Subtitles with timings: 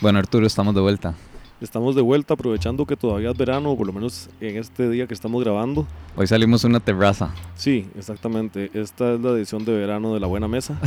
[0.00, 1.14] Bueno, Arturo, estamos de vuelta.
[1.60, 5.06] Estamos de vuelta aprovechando que todavía es verano, o por lo menos en este día
[5.06, 5.86] que estamos grabando.
[6.16, 7.30] Hoy salimos a una terraza.
[7.54, 8.70] Sí, exactamente.
[8.74, 10.78] Esta es la edición de verano de La Buena Mesa.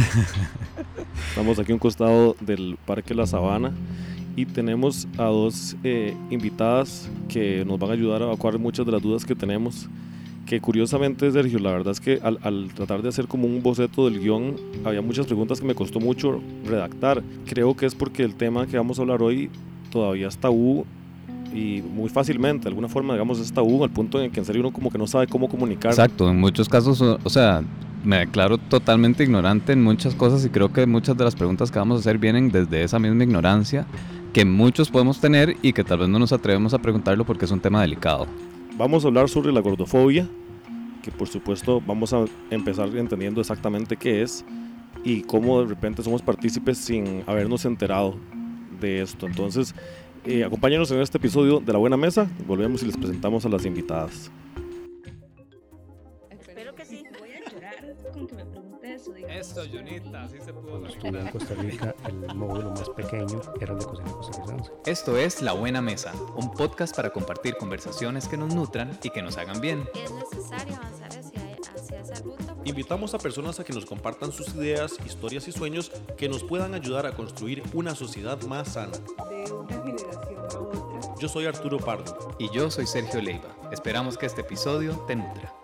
[1.29, 3.71] estamos aquí a un costado del Parque La Sabana
[4.35, 8.91] y tenemos a dos eh, invitadas que nos van a ayudar a evacuar muchas de
[8.91, 9.87] las dudas que tenemos.
[10.47, 14.19] Que curiosamente, Sergio, la verdad es que al, tratar de hacer como un boceto del
[14.19, 14.55] guion,
[14.85, 17.21] había muchas preguntas que me costó mucho redactar.
[17.45, 19.49] Creo que es porque el tema que vamos a hablar hoy
[19.91, 20.85] todavía está tabú
[21.53, 24.61] y muy fácilmente, de alguna forma, digamos, es tabú al punto en que en serio
[24.61, 25.91] uno como que no sabe cómo comunicar.
[25.91, 27.61] Exacto, en muchos casos, o sea,
[28.03, 31.79] me declaro totalmente ignorante en muchas cosas y creo que muchas de las preguntas que
[31.79, 33.85] vamos a hacer vienen desde esa misma ignorancia
[34.33, 37.51] que muchos podemos tener y que tal vez no nos atrevemos a preguntarlo porque es
[37.51, 38.27] un tema delicado.
[38.77, 40.29] Vamos a hablar sobre la gordofobia,
[41.01, 44.45] que por supuesto vamos a empezar entendiendo exactamente qué es
[45.03, 48.15] y cómo de repente somos partícipes sin habernos enterado
[48.79, 49.25] de esto.
[49.25, 49.73] Entonces,
[50.25, 52.29] eh, acompáñenos en este episodio de La Buena Mesa.
[52.45, 54.31] Volvemos y les presentamos a las invitadas.
[59.39, 59.61] Eso.
[59.61, 60.69] Esto, Junita, así se pudo.
[60.69, 64.71] Cuando estuve en Costa Rica, el módulo más pequeño era el de cocina costarricense.
[64.85, 69.21] Esto es La Buena Mesa, un podcast para compartir conversaciones que nos nutran y que
[69.21, 69.87] nos hagan bien.
[69.95, 72.55] Es necesario avanzar hacia, hacia esa ruta.
[72.65, 76.73] Invitamos a personas a que nos compartan sus ideas, historias y sueños que nos puedan
[76.73, 78.97] ayudar a construir una sociedad más sana.
[79.29, 81.15] de una generación a otra.
[81.19, 82.35] Yo soy Arturo Pardo.
[82.37, 83.55] Y yo soy Sergio Leiva.
[83.71, 85.56] Esperamos que este episodio te nutra.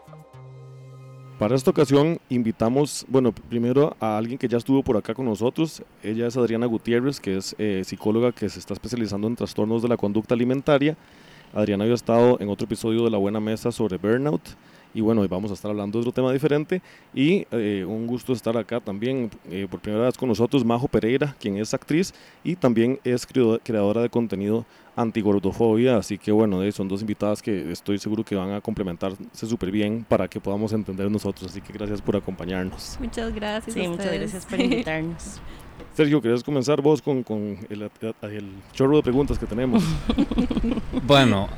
[1.39, 5.81] Para esta ocasión invitamos, bueno, primero a alguien que ya estuvo por acá con nosotros.
[6.03, 9.89] Ella es Adriana Gutiérrez, que es eh, psicóloga que se está especializando en trastornos de
[9.89, 10.95] la conducta alimentaria.
[11.51, 14.41] Adriana había estado en otro episodio de La Buena Mesa sobre burnout.
[14.93, 16.83] Y bueno, hoy vamos a estar hablando de otro tema diferente.
[17.15, 21.35] Y eh, un gusto estar acá también eh, por primera vez con nosotros, Majo Pereira,
[21.39, 24.65] quien es actriz y también es creadora de contenido
[24.95, 25.97] antigordofobia.
[25.97, 30.05] Así que bueno, son dos invitadas que estoy seguro que van a complementarse súper bien
[30.07, 31.51] para que podamos entender nosotros.
[31.51, 32.97] Así que gracias por acompañarnos.
[32.99, 33.73] Muchas gracias.
[33.73, 34.21] Sí, a muchas ustedes.
[34.21, 35.41] gracias por invitarnos.
[35.93, 37.89] Sergio, ¿querés comenzar vos con, con el,
[38.21, 39.83] el chorro de preguntas que tenemos?
[41.05, 41.49] Bueno,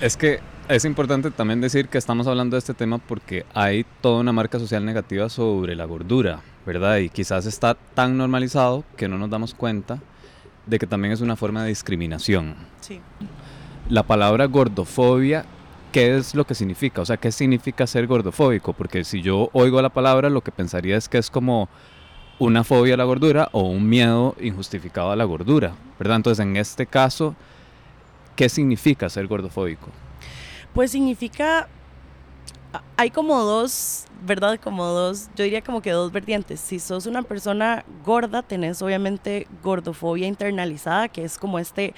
[0.00, 4.20] es que es importante también decir que estamos hablando de este tema porque hay toda
[4.20, 6.98] una marca social negativa sobre la gordura, ¿verdad?
[6.98, 10.00] Y quizás está tan normalizado que no nos damos cuenta
[10.66, 12.54] de que también es una forma de discriminación.
[12.80, 13.00] Sí.
[13.88, 15.44] La palabra gordofobia,
[15.92, 17.02] ¿qué es lo que significa?
[17.02, 18.72] O sea, ¿qué significa ser gordofóbico?
[18.72, 21.68] Porque si yo oigo la palabra, lo que pensaría es que es como
[22.38, 26.16] una fobia a la gordura o un miedo injustificado a la gordura, ¿verdad?
[26.16, 27.34] Entonces, en este caso,
[28.36, 29.88] ¿qué significa ser gordofóbico?
[30.74, 31.68] Pues significa,
[32.96, 34.58] hay como dos, ¿verdad?
[34.62, 36.60] Como dos, yo diría como que dos vertientes.
[36.60, 41.94] Si sos una persona gorda, tenés obviamente gordofobia internalizada, que es como este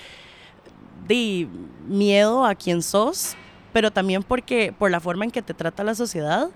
[1.86, 3.36] miedo a quien sos,
[3.72, 6.48] pero también porque por la forma en que te trata la sociedad,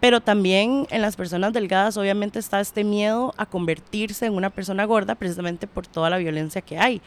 [0.00, 4.84] pero también en las personas delgadas obviamente está este miedo a convertirse en una persona
[4.84, 7.00] gorda precisamente por toda la violencia que hay.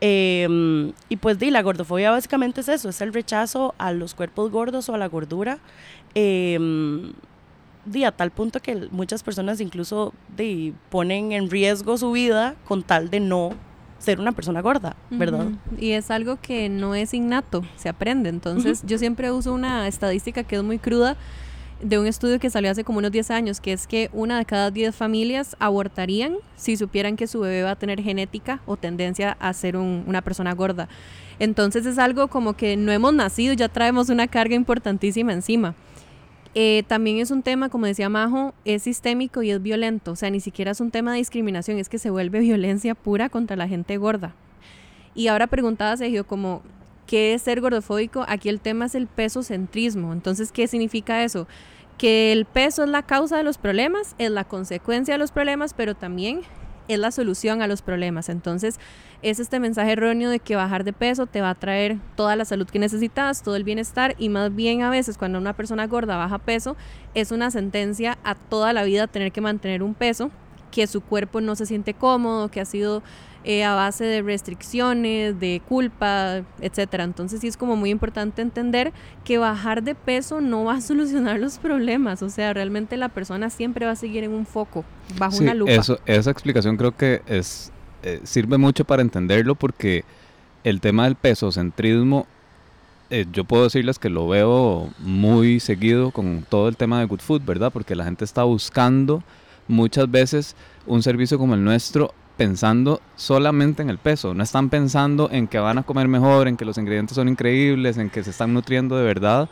[0.00, 4.50] Eh, y pues di, la gordofobia básicamente es eso, es el rechazo a los cuerpos
[4.50, 5.58] gordos o a la gordura.
[6.14, 6.58] Eh,
[7.86, 12.82] di, a tal punto que muchas personas incluso di, ponen en riesgo su vida con
[12.82, 13.50] tal de no
[13.98, 15.46] ser una persona gorda, ¿verdad?
[15.46, 15.76] Ujú.
[15.78, 18.28] Y es algo que no es innato, se aprende.
[18.28, 21.16] Entonces, yo siempre uso una estadística que es muy cruda
[21.82, 24.44] de un estudio que salió hace como unos 10 años, que es que una de
[24.44, 29.36] cada 10 familias abortarían si supieran que su bebé va a tener genética o tendencia
[29.40, 30.88] a ser un- una persona gorda.
[31.38, 35.74] Entonces es algo como que no hemos nacido, ya traemos una carga importantísima encima.
[36.54, 40.12] Eh, también es un tema, como decía Majo, es sistémico y es violento.
[40.12, 43.28] O sea, ni siquiera es un tema de discriminación, es que se vuelve violencia pura
[43.28, 44.34] contra la gente gorda.
[45.16, 46.62] Y ahora preguntaba Sergio, como,
[47.06, 48.24] ¿qué es ser gordofóbico?
[48.28, 50.12] Aquí el tema es el peso-centrismo.
[50.12, 51.46] Entonces, ¿qué significa eso?
[51.98, 55.74] Que el peso es la causa de los problemas, es la consecuencia de los problemas,
[55.74, 56.42] pero también
[56.88, 58.28] es la solución a los problemas.
[58.28, 58.78] Entonces,
[59.22, 62.44] es este mensaje erróneo de que bajar de peso te va a traer toda la
[62.44, 66.16] salud que necesitas, todo el bienestar y más bien a veces cuando una persona gorda
[66.16, 66.76] baja peso
[67.14, 70.30] es una sentencia a toda la vida tener que mantener un peso
[70.70, 73.02] que su cuerpo no se siente cómodo, que ha sido
[73.44, 77.04] eh, a base de restricciones, de culpa, etcétera.
[77.04, 78.92] Entonces sí es como muy importante entender
[79.24, 82.22] que bajar de peso no va a solucionar los problemas.
[82.22, 84.84] O sea, realmente la persona siempre va a seguir en un foco,
[85.18, 85.72] bajo Sí, una lupa.
[85.72, 87.70] Eso, esa explicación creo que es
[88.02, 90.04] eh, sirve mucho para entenderlo porque
[90.62, 92.26] el tema del pesocentrismo,
[93.08, 97.20] eh, yo puedo decirles que lo veo muy seguido con todo el tema de Good
[97.20, 97.72] Food, ¿verdad?
[97.72, 99.22] Porque la gente está buscando
[99.68, 100.56] muchas veces
[100.86, 105.58] un servicio como el nuestro pensando solamente en el peso, no están pensando en que
[105.58, 108.96] van a comer mejor, en que los ingredientes son increíbles, en que se están nutriendo
[108.96, 109.48] de verdad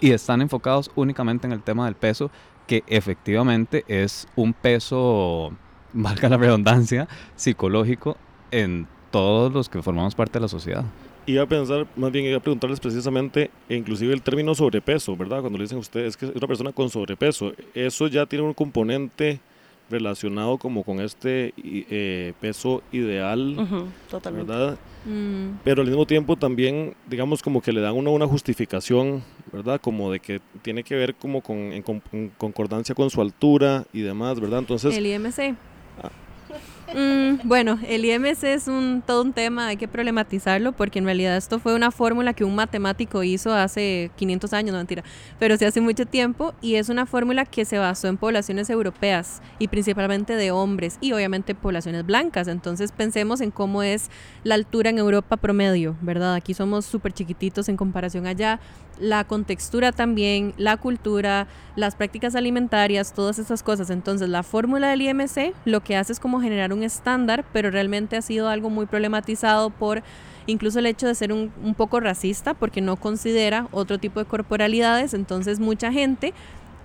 [0.00, 2.30] y están enfocados únicamente en el tema del peso,
[2.66, 5.52] que efectivamente es un peso,
[5.92, 8.16] valga la redundancia, psicológico
[8.50, 10.84] en todos los que formamos parte de la sociedad.
[11.26, 15.40] Iba a pensar, más bien iba a preguntarles precisamente, e inclusive el término sobrepeso, ¿verdad?
[15.40, 18.52] Cuando le dicen a ustedes que es una persona con sobrepeso, eso ya tiene un
[18.52, 19.40] componente
[19.90, 23.56] relacionado como con este eh, peso ideal,
[24.10, 24.50] totalmente.
[24.52, 24.78] ¿verdad?
[25.04, 29.22] Mm, Pero al mismo tiempo también, digamos, como que le dan uno una justificación,
[29.52, 29.80] ¿verdad?
[29.80, 33.84] Como de que tiene que ver como con, en, con- en concordancia con su altura
[33.92, 34.60] y demás, ¿verdad?
[34.60, 35.54] Entonces, el IMC.
[36.94, 41.36] Mm, bueno, el IMC es un, todo un tema, hay que problematizarlo porque en realidad
[41.36, 45.02] esto fue una fórmula que un matemático hizo hace 500 años, no mentira,
[45.40, 49.42] pero sí hace mucho tiempo y es una fórmula que se basó en poblaciones europeas
[49.58, 52.46] y principalmente de hombres y obviamente poblaciones blancas.
[52.46, 54.08] Entonces pensemos en cómo es
[54.44, 56.34] la altura en Europa promedio, ¿verdad?
[56.34, 58.60] Aquí somos súper chiquititos en comparación allá.
[59.00, 61.46] La contextura también, la cultura,
[61.76, 63.90] las prácticas alimentarias, todas esas cosas.
[63.90, 68.16] Entonces, la fórmula del IMC lo que hace es como generar un estándar, pero realmente
[68.16, 70.02] ha sido algo muy problematizado por
[70.46, 74.26] incluso el hecho de ser un, un poco racista, porque no considera otro tipo de
[74.26, 75.14] corporalidades.
[75.14, 76.34] Entonces, mucha gente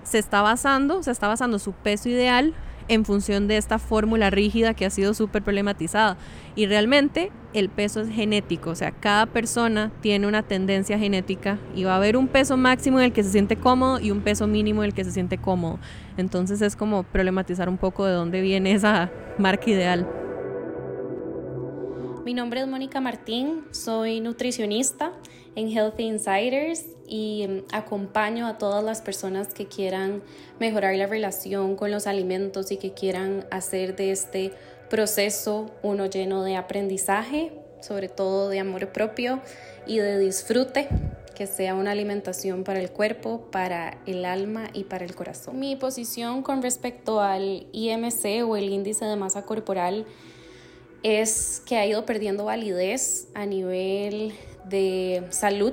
[0.02, 2.54] se está basando, se está basando su peso ideal
[2.90, 6.18] en función de esta fórmula rígida que ha sido súper problematizada.
[6.56, 11.84] Y realmente el peso es genético, o sea, cada persona tiene una tendencia genética y
[11.84, 14.48] va a haber un peso máximo en el que se siente cómodo y un peso
[14.48, 15.78] mínimo en el que se siente cómodo.
[16.16, 20.08] Entonces es como problematizar un poco de dónde viene esa marca ideal.
[22.24, 25.12] Mi nombre es Mónica Martín, soy nutricionista
[25.56, 30.22] en Healthy Insiders y mm, acompaño a todas las personas que quieran
[30.58, 34.52] mejorar la relación con los alimentos y que quieran hacer de este
[34.88, 39.40] proceso uno lleno de aprendizaje, sobre todo de amor propio
[39.86, 40.88] y de disfrute,
[41.34, 45.58] que sea una alimentación para el cuerpo, para el alma y para el corazón.
[45.58, 50.04] Mi posición con respecto al IMC o el índice de masa corporal
[51.02, 54.32] es que ha ido perdiendo validez a nivel
[54.64, 55.72] de salud.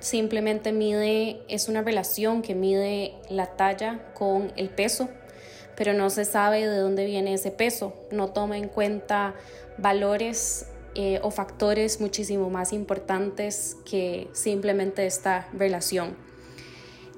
[0.00, 5.08] Simplemente mide, es una relación que mide la talla con el peso,
[5.76, 7.94] pero no se sabe de dónde viene ese peso.
[8.12, 9.34] No toma en cuenta
[9.76, 16.16] valores eh, o factores muchísimo más importantes que simplemente esta relación.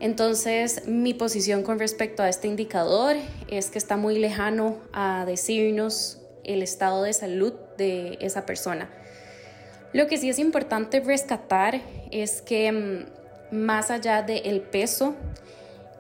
[0.01, 3.17] Entonces, mi posición con respecto a este indicador
[3.49, 8.91] es que está muy lejano a decirnos el estado de salud de esa persona.
[9.93, 15.15] Lo que sí es importante rescatar es que mm, más allá del peso,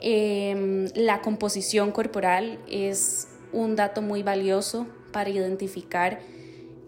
[0.00, 6.20] eh, la composición corporal es un dato muy valioso para identificar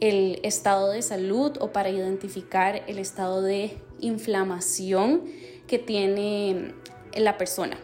[0.01, 5.23] el estado de salud o para identificar el estado de inflamación
[5.67, 6.75] que tiene
[7.17, 7.79] la persona.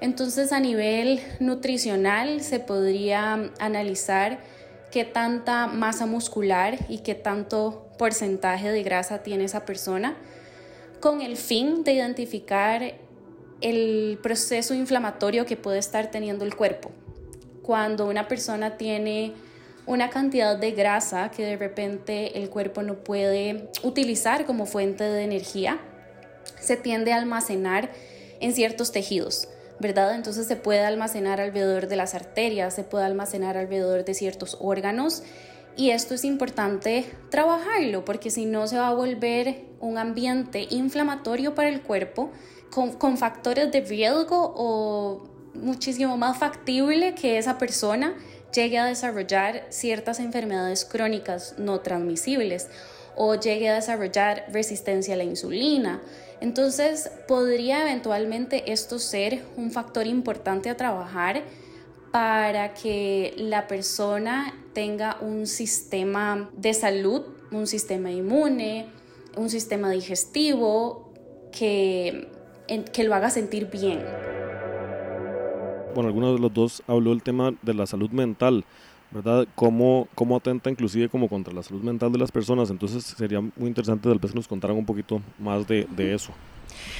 [0.00, 4.38] Entonces a nivel nutricional se podría analizar
[4.90, 10.16] qué tanta masa muscular y qué tanto porcentaje de grasa tiene esa persona
[11.00, 12.94] con el fin de identificar
[13.60, 16.90] el proceso inflamatorio que puede estar teniendo el cuerpo.
[17.62, 19.32] Cuando una persona tiene
[19.86, 25.24] una cantidad de grasa que de repente el cuerpo no puede utilizar como fuente de
[25.24, 25.78] energía,
[26.58, 27.90] se tiende a almacenar
[28.40, 29.48] en ciertos tejidos.
[29.80, 30.14] ¿Verdad?
[30.14, 35.22] Entonces se puede almacenar alrededor de las arterias, se puede almacenar alrededor de ciertos órganos
[35.76, 41.54] y esto es importante trabajarlo porque si no se va a volver un ambiente inflamatorio
[41.54, 42.30] para el cuerpo
[42.70, 48.14] con, con factores de riesgo o muchísimo más factible que esa persona
[48.52, 52.68] llegue a desarrollar ciertas enfermedades crónicas no transmisibles
[53.16, 56.00] o llegue a desarrollar resistencia a la insulina.
[56.40, 61.42] Entonces, podría eventualmente esto ser un factor importante a trabajar
[62.12, 68.86] para que la persona tenga un sistema de salud, un sistema inmune,
[69.36, 71.12] un sistema digestivo
[71.52, 72.28] que,
[72.92, 74.04] que lo haga sentir bien.
[75.94, 78.64] Bueno, alguno de los dos habló del tema de la salud mental.
[79.10, 79.46] ¿Verdad?
[79.54, 82.70] Cómo, cómo atenta inclusive como contra la salud mental de las personas.
[82.70, 86.32] Entonces sería muy interesante tal vez que nos contaran un poquito más de, de eso.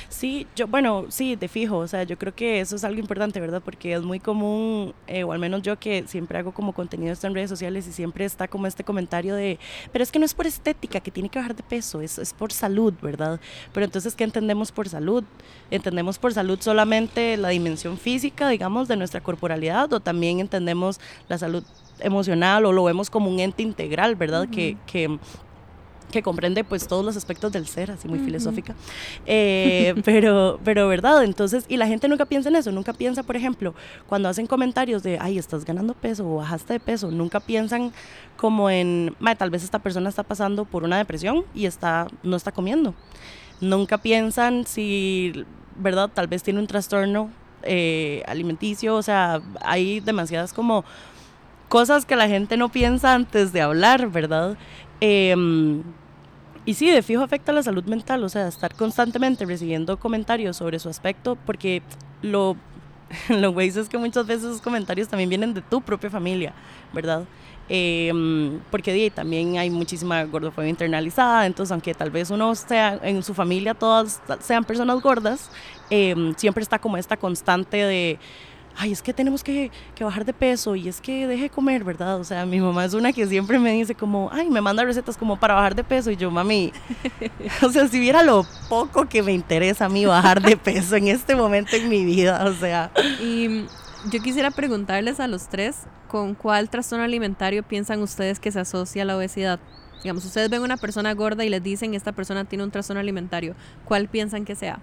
[0.08, 3.40] Sí, yo, bueno, sí, de fijo, o sea, yo creo que eso es algo importante,
[3.40, 3.62] ¿verdad?
[3.64, 7.34] Porque es muy común, eh, o al menos yo que siempre hago como contenido en
[7.34, 9.58] redes sociales y siempre está como este comentario de,
[9.92, 12.32] pero es que no es por estética, que tiene que bajar de peso, es, es
[12.32, 13.40] por salud, ¿verdad?
[13.72, 15.24] Pero entonces, ¿qué entendemos por salud?
[15.70, 21.38] ¿Entendemos por salud solamente la dimensión física, digamos, de nuestra corporalidad o también entendemos la
[21.38, 21.64] salud
[22.02, 24.48] emocional o lo vemos como un ente integral, ¿verdad?
[24.48, 25.18] que, que
[26.10, 28.74] que comprende pues todos los aspectos del ser, así muy filosófica.
[29.26, 33.36] Eh, pero, pero verdad, entonces, y la gente nunca piensa en eso, nunca piensa, por
[33.36, 33.74] ejemplo,
[34.08, 37.92] cuando hacen comentarios de, ay, estás ganando peso o bajaste de peso, nunca piensan
[38.36, 42.52] como en, tal vez esta persona está pasando por una depresión y está, no está
[42.52, 42.94] comiendo.
[43.60, 45.44] Nunca piensan si,
[45.76, 47.30] verdad, tal vez tiene un trastorno
[47.62, 50.84] eh, alimenticio, o sea, hay demasiadas como
[51.70, 54.58] cosas que la gente no piensa antes de hablar, ¿verdad?
[55.00, 55.84] Em,
[56.66, 60.80] y sí, de fijo afecta la salud mental, o sea, estar constantemente recibiendo comentarios sobre
[60.80, 61.80] su aspecto, porque
[62.22, 62.56] lo,
[63.28, 66.52] lo güey es que muchas veces esos comentarios también vienen de tu propia familia,
[66.92, 67.24] ¿verdad?
[67.68, 73.32] Em, porque también hay muchísima gordofobia internalizada, entonces aunque tal vez uno sea en su
[73.32, 75.52] familia todas sean personas gordas,
[75.88, 78.18] em, siempre está como esta constante de
[78.80, 79.70] ay, es que tenemos que,
[80.00, 82.18] bajar de peso y es que deje de comer, ¿verdad?
[82.18, 85.18] O sea, mi mamá es una que siempre me dice como, ay, me manda recetas
[85.18, 86.72] como para bajar de peso y yo, mami,
[87.62, 91.08] o sea, si viera lo poco que me interesa a mí bajar de peso en
[91.08, 92.90] este momento en mi vida, o sea.
[93.20, 93.66] Y
[94.10, 99.02] yo quisiera preguntarles a los tres, ¿con cuál trastorno alimentario piensan ustedes que se asocia
[99.02, 99.60] a la obesidad?
[100.02, 103.54] Digamos, ustedes ven una persona gorda y les dicen, esta persona tiene un trastorno alimentario,
[103.84, 104.80] ¿cuál piensan que sea?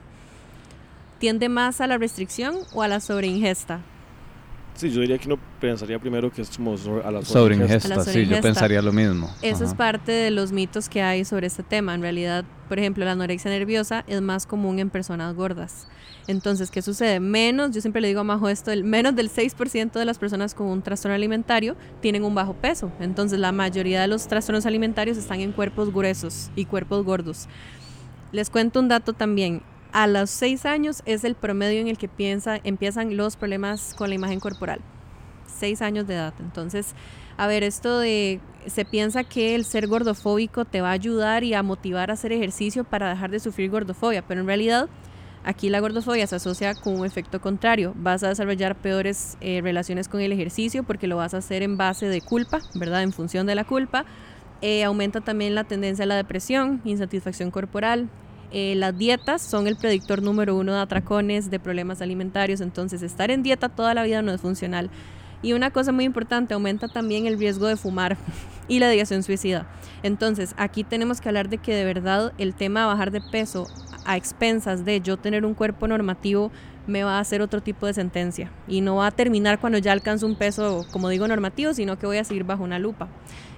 [1.19, 3.81] ¿Tiende más a la restricción o a la sobreingesta?
[4.77, 8.03] Sí, yo diría que no pensaría primero que es como a la sobreingesta.
[8.03, 9.27] sí, yo pensaría lo mismo.
[9.41, 11.95] Eso es parte de los mitos que hay sobre este tema.
[11.95, 15.87] En realidad, por ejemplo, la anorexia nerviosa es más común en personas gordas.
[16.27, 17.19] Entonces, ¿qué sucede?
[17.19, 20.53] Menos, yo siempre le digo a Majo esto, el, menos del 6% de las personas
[20.53, 22.91] con un trastorno alimentario tienen un bajo peso.
[22.99, 27.47] Entonces, la mayoría de los trastornos alimentarios están en cuerpos gruesos y cuerpos gordos.
[28.31, 29.63] Les cuento un dato también
[29.97, 34.09] a los seis años es el promedio en el que piensa, empiezan los problemas con
[34.09, 34.79] la imagen corporal.
[35.47, 36.35] Seis años de edad.
[36.39, 36.93] Entonces,
[37.35, 41.55] a ver, esto de, se piensa que el ser gordofóbico te va a ayudar y
[41.55, 44.87] a motivar a hacer ejercicio para dejar de sufrir gordofobia, pero en realidad
[45.43, 47.95] aquí la gordofobia se asocia con un efecto contrario.
[47.95, 51.75] Vas a desarrollar peores eh, relaciones con el ejercicio porque lo vas a hacer en
[51.75, 53.01] base de culpa, ¿verdad?
[53.01, 54.05] En función de la culpa.
[54.61, 58.09] Eh, aumenta también la tendencia a la depresión, insatisfacción corporal,
[58.51, 63.29] eh, las dietas son el predictor número uno de atracones, de problemas alimentarios, entonces estar
[63.31, 64.89] en dieta toda la vida no es funcional.
[65.41, 68.17] Y una cosa muy importante, aumenta también el riesgo de fumar
[68.67, 69.67] y la ideación suicida.
[70.01, 73.67] Entonces, aquí tenemos que hablar de que de verdad el tema de bajar de peso
[74.05, 76.51] a expensas de yo tener un cuerpo normativo
[76.87, 79.91] me va a hacer otro tipo de sentencia y no va a terminar cuando ya
[79.91, 83.09] alcanzo un peso, como digo, normativo, sino que voy a seguir bajo una lupa.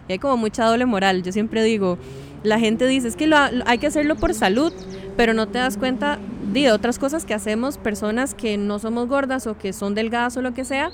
[0.10, 1.24] Y hay como mucha doble moral.
[1.24, 1.98] Yo siempre digo,
[2.44, 4.74] la gente dice, es que lo, hay que hacerlo por salud,
[5.16, 6.18] pero no te das cuenta
[6.51, 10.42] de otras cosas que hacemos personas que no somos gordas o que son delgadas o
[10.42, 10.92] lo que sea,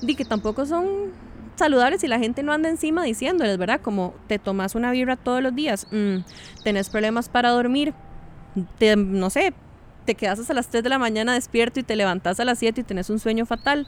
[0.00, 1.10] y que tampoco son
[1.56, 3.80] saludables y la gente no anda encima diciéndoles, ¿verdad?
[3.80, 6.18] Como te tomas una vibra todos los días, mm,
[6.62, 7.94] tenés problemas para dormir,
[8.78, 9.54] te, no sé,
[10.04, 12.80] te quedas hasta las 3 de la mañana despierto y te levantas a las 7
[12.80, 13.86] y tenés un sueño fatal,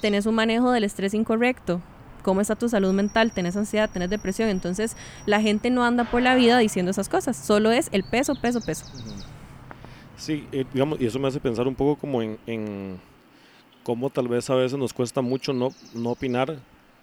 [0.00, 1.80] tenés un manejo del estrés incorrecto,
[2.22, 4.48] cómo está tu salud mental, tenés ansiedad, tenés depresión.
[4.48, 4.96] Entonces
[5.26, 8.60] la gente no anda por la vida diciendo esas cosas, solo es el peso, peso,
[8.60, 8.84] peso.
[10.16, 13.00] Sí, eh, digamos, y eso me hace pensar un poco como en, en,
[13.82, 16.58] cómo tal vez a veces nos cuesta mucho no, no opinar,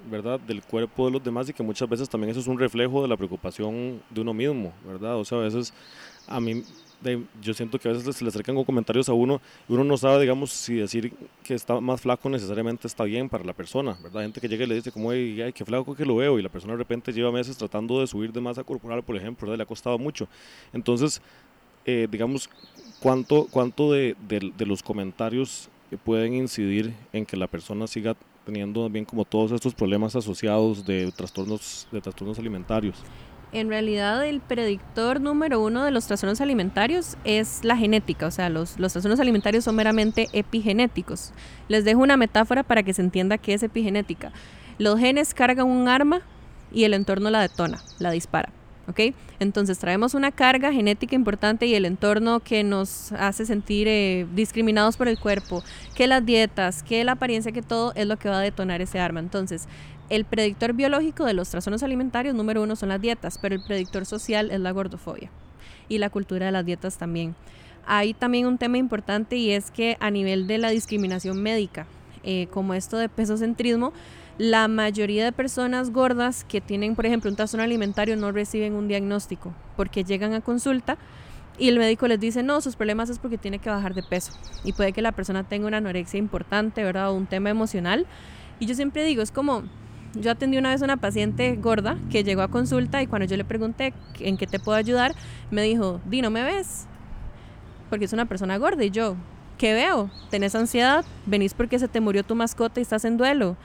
[0.09, 3.01] ¿verdad?, del cuerpo de los demás y que muchas veces también eso es un reflejo
[3.01, 5.17] de la preocupación de uno mismo, ¿verdad?
[5.17, 5.73] O sea, a veces
[6.27, 6.63] a mí
[7.41, 9.39] yo siento que a veces se le acercan comentarios a uno
[9.69, 11.13] y uno no sabe, digamos, si decir
[11.43, 14.21] que está más flaco necesariamente está bien para la persona, ¿verdad?
[14.23, 16.73] Gente que llega y le dice como, qué flaco que lo veo y la persona
[16.73, 19.57] de repente lleva meses tratando de subir de masa corporal, por ejemplo, ¿verdad?
[19.57, 20.27] Le ha costado mucho.
[20.73, 21.21] Entonces,
[21.85, 22.49] eh, digamos,
[22.99, 25.69] ¿cuánto, cuánto de, de, los comentarios
[26.03, 31.11] pueden incidir en que la persona siga teniendo bien como todos estos problemas asociados de
[31.11, 32.97] trastornos, de trastornos alimentarios?
[33.51, 38.49] En realidad el predictor número uno de los trastornos alimentarios es la genética, o sea,
[38.49, 41.33] los, los, trastornos alimentarios son meramente epigenéticos.
[41.67, 44.31] Les dejo una metáfora para que se entienda qué es epigenética.
[44.77, 46.21] Los genes cargan un arma
[46.71, 48.49] y el entorno la detona, la dispara.
[48.87, 49.13] ¿Ok?
[49.39, 54.97] Entonces traemos una carga genética importante y el entorno que nos hace sentir eh, discriminados
[54.97, 55.63] por el cuerpo,
[55.95, 58.99] que las dietas, que la apariencia, que todo es lo que va a detonar ese
[58.99, 59.19] arma.
[59.19, 59.67] Entonces,
[60.09, 64.05] el predictor biológico de los trastornos alimentarios número uno son las dietas, pero el predictor
[64.05, 65.29] social es la gordofobia
[65.89, 67.35] y la cultura de las dietas también.
[67.85, 71.87] Hay también un tema importante y es que a nivel de la discriminación médica,
[72.23, 73.93] eh, como esto de pesocentrismo,
[74.37, 78.87] la mayoría de personas gordas que tienen, por ejemplo, un trastorno alimentario no reciben un
[78.87, 80.97] diagnóstico porque llegan a consulta
[81.57, 84.33] y el médico les dice, no, sus problemas es porque tiene que bajar de peso.
[84.63, 87.09] Y puede que la persona tenga una anorexia importante, ¿verdad?
[87.09, 88.05] O un tema emocional.
[88.59, 89.63] Y yo siempre digo, es como,
[90.13, 93.37] yo atendí una vez a una paciente gorda que llegó a consulta y cuando yo
[93.37, 95.15] le pregunté en qué te puedo ayudar,
[95.49, 96.85] me dijo, Di, ¿no me ves?
[97.89, 99.15] Porque es una persona gorda y yo,
[99.57, 100.11] ¿qué veo?
[100.29, 101.05] ¿Tenés ansiedad?
[101.25, 103.57] ¿Venís porque se te murió tu mascota y estás en duelo?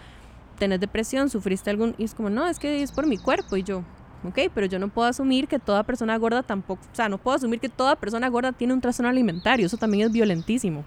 [0.62, 1.28] ¿Tenés depresión?
[1.28, 1.96] ¿Sufriste algún...?
[1.98, 3.82] Y es como, no, es que es por mi cuerpo y yo,
[4.22, 7.36] ok, pero yo no puedo asumir que toda persona gorda tampoco, o sea, no puedo
[7.36, 10.84] asumir que toda persona gorda tiene un trastorno alimentario, eso también es violentísimo.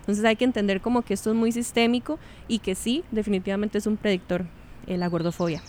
[0.00, 3.86] Entonces hay que entender como que esto es muy sistémico y que sí, definitivamente es
[3.86, 4.46] un predictor,
[4.88, 5.62] eh, la gordofobia.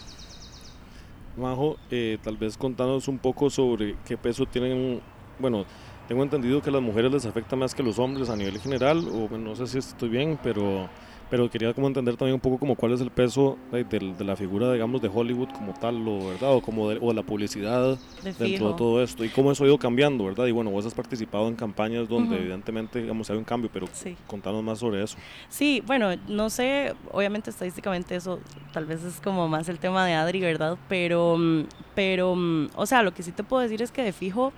[1.37, 5.01] Majo, eh, tal vez contanos un poco sobre qué peso tienen,
[5.37, 5.65] bueno,
[6.07, 8.57] tengo entendido que a las mujeres les afecta más que a los hombres a nivel
[8.57, 10.89] general, o no sé si estoy bien, pero
[11.29, 14.35] pero quería como entender también un poco como cuál es el peso de, de, la
[14.35, 16.53] figura, digamos, de Hollywood como tal, o, ¿verdad?
[16.53, 19.77] O como de, o la publicidad dentro de todo esto, y cómo eso ha ido
[19.77, 20.47] cambiando, ¿verdad?
[20.47, 23.87] Y bueno, vos has participado en campañas donde evidentemente, digamos, hay un cambio, pero
[24.27, 25.17] contanos más sobre eso.
[25.49, 28.39] Sí, bueno, no sé, obviamente estadísticamente eso
[28.73, 30.77] tal vez es como más el tema de Adri, ¿verdad?
[30.87, 31.63] Pero, mm,
[31.95, 34.51] pero, mm, o sea, lo que sí te puedo decir es que de fijo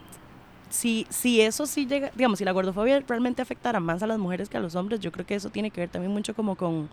[0.71, 4.49] si, si eso sí llega, digamos, si la gordofobia realmente afectara más a las mujeres
[4.49, 6.89] que a los hombres, yo creo que eso tiene que ver también mucho como con,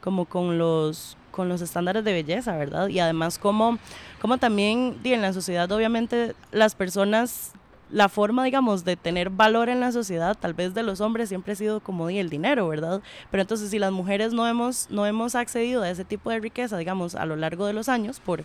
[0.00, 2.88] como con los con los estándares de belleza, ¿verdad?
[2.88, 3.78] Y además como,
[4.22, 7.52] como también en la sociedad obviamente las personas
[7.90, 11.52] la forma, digamos, de tener valor en la sociedad, tal vez de los hombres siempre
[11.52, 13.00] ha sido como el dinero, ¿verdad?
[13.30, 16.78] Pero entonces si las mujeres no hemos, no hemos accedido a ese tipo de riqueza,
[16.78, 18.44] digamos, a lo largo de los años, por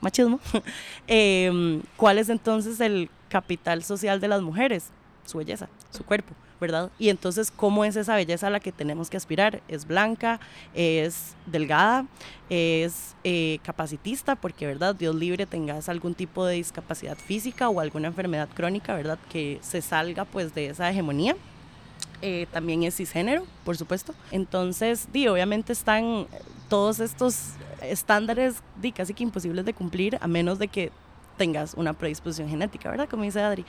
[0.00, 0.40] machismo,
[1.06, 4.90] em, ¿cuál es entonces el capital social de las mujeres?
[5.26, 6.92] Su belleza, su cuerpo, ¿verdad?
[7.00, 9.60] Y entonces, ¿cómo es esa belleza a la que tenemos que aspirar?
[9.66, 10.38] Es blanca,
[10.72, 12.06] es delgada,
[12.48, 14.94] es eh, capacitista, porque, ¿verdad?
[14.94, 19.18] Dios libre tengas algún tipo de discapacidad física o alguna enfermedad crónica, ¿verdad?
[19.32, 21.34] Que se salga pues de esa hegemonía.
[22.22, 24.14] Eh, también es cisgénero, por supuesto.
[24.30, 26.28] Entonces, di, obviamente están
[26.68, 30.92] todos estos estándares di, casi que imposibles de cumplir a menos de que
[31.36, 33.08] tengas una predisposición genética, ¿verdad?
[33.08, 33.64] Como dice Adri.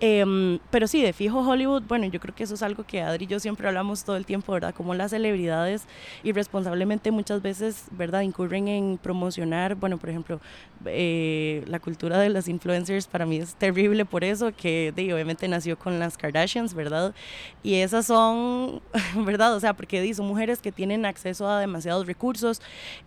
[0.00, 3.16] Em, pero sí, de fijo Hollywood, bueno, yo creo que eso es algo que Adri
[3.24, 4.74] y yo siempre hablamos todo el tiempo, ¿verdad?
[4.74, 5.86] Como las celebridades
[6.22, 8.20] irresponsablemente muchas veces, ¿verdad?
[8.20, 10.40] Incurren en promocionar, bueno, por ejemplo,
[10.84, 15.48] eh, la cultura de las influencers para mí es terrible por eso, que de, obviamente
[15.48, 17.14] nació con las Kardashians, ¿verdad?
[17.62, 18.82] Y esas son,
[19.24, 19.54] ¿verdad?
[19.54, 22.60] O sea, porque di, son mujeres que tienen acceso a demasiados recursos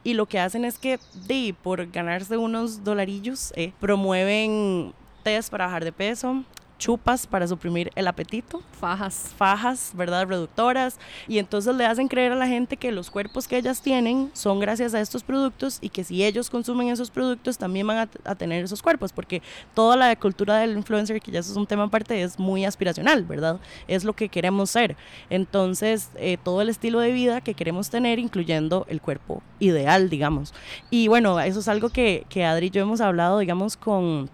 [0.04, 5.66] y lo que hacen es que, de, por ganarse unos dolarillos, eh, promueven test para
[5.66, 6.44] bajar de peso,
[6.80, 8.64] chupas para suprimir el apetito.
[8.80, 9.34] Fajas.
[9.38, 10.26] Fajas, ¿verdad?
[10.26, 10.98] Reductoras.
[11.28, 14.60] Y entonces le hacen creer a la gente que los cuerpos que ellas tienen son
[14.60, 18.64] gracias a estos productos y que si ellos consumen esos productos también van a, tener
[18.64, 19.42] esos cuerpos, porque
[19.74, 23.26] toda la cultura del influencer, que ya eso es un tema aparte, es muy aspiracional,
[23.26, 23.60] ¿verdad?
[23.88, 24.96] Es lo que queremos ser.
[25.30, 30.54] Entonces, eh, todo el estilo de vida que queremos tener, incluyendo el cuerpo ideal, digamos.
[30.90, 34.30] Y bueno, eso es algo que, que Adri y yo hemos hablado, digamos, con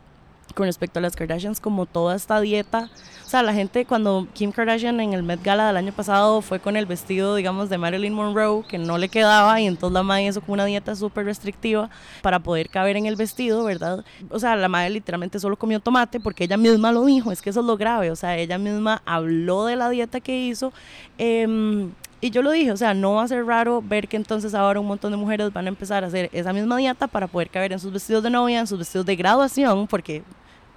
[0.55, 2.89] con respecto a las Kardashians, como toda esta dieta.
[3.25, 6.59] O sea, la gente cuando Kim Kardashian en el Met Gala del año pasado fue
[6.59, 10.27] con el vestido, digamos, de Marilyn Monroe, que no le quedaba, y entonces la madre
[10.27, 11.89] hizo como una dieta súper restrictiva
[12.21, 14.03] para poder caber en el vestido, ¿verdad?
[14.29, 17.49] O sea, la madre literalmente solo comió tomate porque ella misma lo dijo, es que
[17.49, 20.71] eso es lo grave, o sea, ella misma habló de la dieta que hizo.
[21.17, 21.89] Eh,
[22.25, 24.79] y yo lo dije, o sea, no va a ser raro ver que entonces ahora
[24.79, 27.73] un montón de mujeres van a empezar a hacer esa misma dieta para poder caber
[27.73, 30.23] en sus vestidos de novia, en sus vestidos de graduación, porque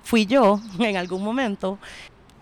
[0.08, 1.78] fui yo en algún momento.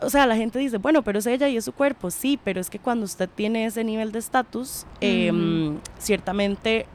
[0.01, 2.11] O sea, la gente dice, bueno, pero es ella y es su cuerpo.
[2.11, 6.87] Sí, pero es que cuando usted tiene ese nivel de estatus, em, ciertamente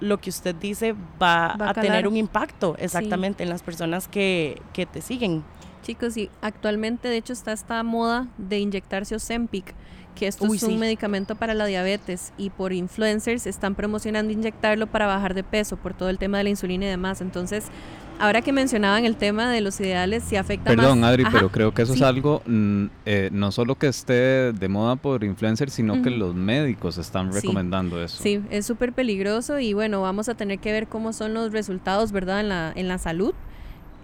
[0.00, 4.86] lo que usted dice va, a, tener un impacto exactamente en las personas que, que
[4.86, 5.44] te siguen.
[5.82, 9.74] Chicos, y actualmente de hecho está esta moda de inyectarse Ozempic
[10.14, 15.06] que esto es un medicamento para la diabetes y por influencers están promocionando inyectarlo para
[15.06, 17.20] bajar de peso por todo el tema de la insulina y demás.
[17.20, 17.66] Entonces,
[18.18, 21.10] ahora que mencionaban el tema de los ideales, si afecta Perdón, más...
[21.10, 24.96] Adri, pero creo que eso es algo mm, eh, no solo que esté de moda
[24.96, 28.22] por influencers, sino que los médicos están recomendando eso.
[28.22, 32.12] Sí, es súper peligroso y bueno, vamos a tener que ver cómo son los resultados,
[32.12, 32.40] ¿verdad?
[32.40, 33.34] En la, en la salud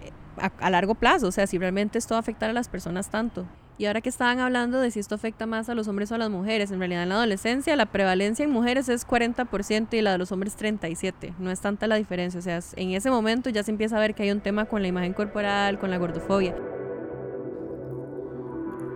[0.03, 2.69] eh, a, a largo plazo, o sea, si realmente esto va a afectar a las
[2.69, 3.45] personas tanto.
[3.77, 6.17] Y ahora que estaban hablando de si esto afecta más a los hombres o a
[6.17, 10.13] las mujeres, en realidad en la adolescencia la prevalencia en mujeres es 40% y la
[10.13, 11.35] de los hombres 37%.
[11.39, 14.15] No es tanta la diferencia, o sea, en ese momento ya se empieza a ver
[14.15, 16.55] que hay un tema con la imagen corporal, con la gordofobia.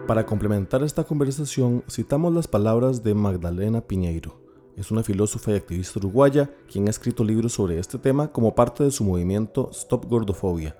[0.07, 4.39] Para complementar esta conversación, citamos las palabras de Magdalena Piñeiro.
[4.75, 8.85] Es una filósofa y activista uruguaya quien ha escrito libros sobre este tema como parte
[8.85, 10.75] de su movimiento Stop Gordofobia.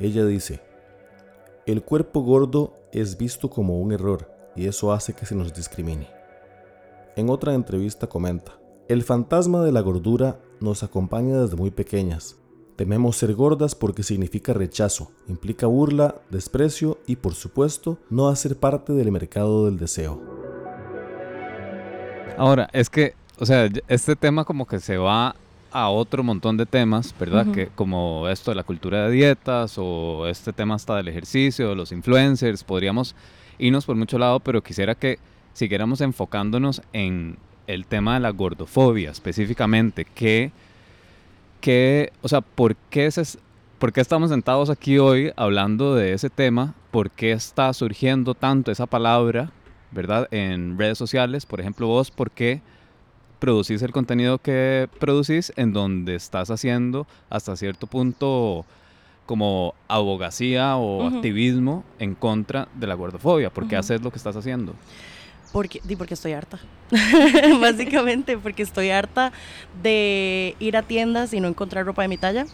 [0.00, 0.60] Ella dice,
[1.66, 6.08] el cuerpo gordo es visto como un error y eso hace que se nos discrimine.
[7.16, 12.36] En otra entrevista comenta, El fantasma de la gordura nos acompaña desde muy pequeñas.
[12.76, 18.92] Tememos ser gordas porque significa rechazo, implica burla, desprecio y por supuesto no hacer parte
[18.92, 20.22] del mercado del deseo.
[22.38, 25.34] Ahora, es que, o sea, este tema como que se va
[25.70, 27.46] a otro montón de temas, ¿verdad?
[27.52, 31.92] Que como esto de la cultura de dietas o este tema hasta del ejercicio, los
[31.92, 33.14] influencers, podríamos
[33.58, 35.18] irnos por mucho lado, pero quisiera que
[35.52, 40.52] siguiéramos enfocándonos en el tema de la gordofobia específicamente, que,
[41.60, 43.38] que o sea, ¿por qué, se,
[43.78, 46.74] ¿por qué estamos sentados aquí hoy hablando de ese tema?
[46.90, 49.50] ¿Por qué está surgiendo tanto esa palabra,
[49.90, 51.46] verdad, en redes sociales?
[51.46, 52.62] Por ejemplo, vos, ¿por qué
[53.38, 58.64] producís el contenido que producís en donde estás haciendo hasta cierto punto
[59.26, 63.50] como abogacía o activismo en contra de la gordofobia?
[63.50, 64.74] ¿Por qué haces lo que estás haciendo?
[65.52, 66.58] Porque, porque estoy harta.
[67.60, 69.32] Básicamente, porque estoy harta
[69.82, 72.46] de ir a tiendas y no encontrar ropa de mi talla.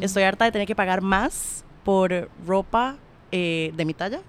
[0.00, 2.96] Estoy harta de tener que pagar más por ropa
[3.32, 4.20] eh, de mi talla.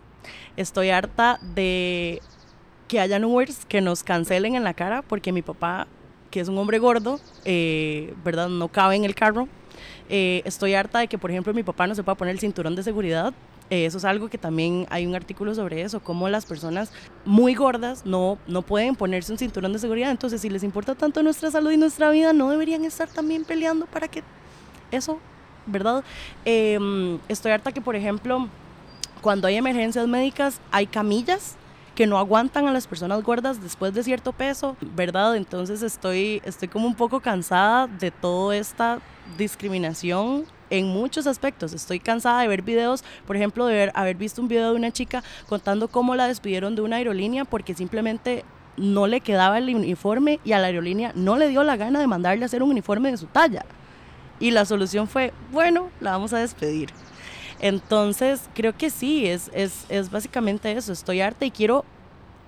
[0.56, 2.22] Estoy harta de
[2.88, 5.88] que hayan Ubers que nos cancelen en la cara porque mi papá,
[6.32, 8.50] que es un hombre gordo, eh, ¿verdad?
[8.50, 9.48] No cabe en el carro.
[10.10, 12.76] Eh, estoy harta de que, por ejemplo, mi papá no se pueda poner el cinturón
[12.76, 13.34] de seguridad
[13.72, 16.92] eh, eso es algo que también hay un artículo sobre eso, cómo las personas
[17.26, 20.12] muy gordas no, no pueden ponerse un cinturón de seguridad.
[20.12, 23.88] Entonces, si les importa tanto nuestra salud y nuestra vida, no deberían estar también peleando
[23.88, 24.24] para que
[24.92, 25.20] eso,
[25.66, 26.04] ¿verdad?
[26.46, 28.48] Em, estoy harta que, por ejemplo,
[29.22, 31.56] cuando hay emergencias médicas, hay camillas
[31.96, 35.36] que no aguantan a las personas gordas después de cierto peso, ¿verdad?
[35.36, 39.00] Entonces estoy, estoy como un poco cansada de toda esta
[39.38, 41.74] discriminación en muchos aspectos.
[41.74, 45.24] Estoy cansada de ver videos, por ejemplo, de haber visto un video de una chica
[45.48, 48.44] contando cómo la despidieron de una aerolínea porque simplemente
[48.78, 52.08] no le quedaba el uniforme y a la aerolínea no le dio la gana de
[52.08, 53.66] mandarle a hacer un uniforme de su talla.
[54.38, 56.90] Y la solución fue, bueno, la vamos a despedir.
[57.66, 60.94] Entonces, creo que sí, es, es, es básicamente eso.
[60.94, 61.84] Estoy harta y quiero,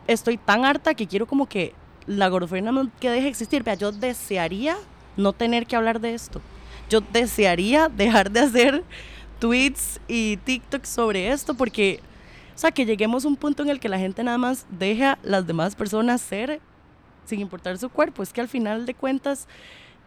[0.05, 1.73] estoy tan harta que quiero como que
[2.05, 3.63] la gordofobia no que deje de existir.
[3.63, 4.77] Vea, yo desearía
[5.15, 6.41] no tener que hablar de esto
[6.89, 8.83] yo desearía dejar de hacer
[9.39, 11.99] tweets y TikToks sobre esto porque,
[12.55, 15.13] o sea, que lleguemos a un punto en el que la gente nada más deja
[15.13, 16.59] a las demás personas ser
[17.25, 18.23] sin importar su cuerpo.
[18.23, 19.47] Es que al final de cuentas,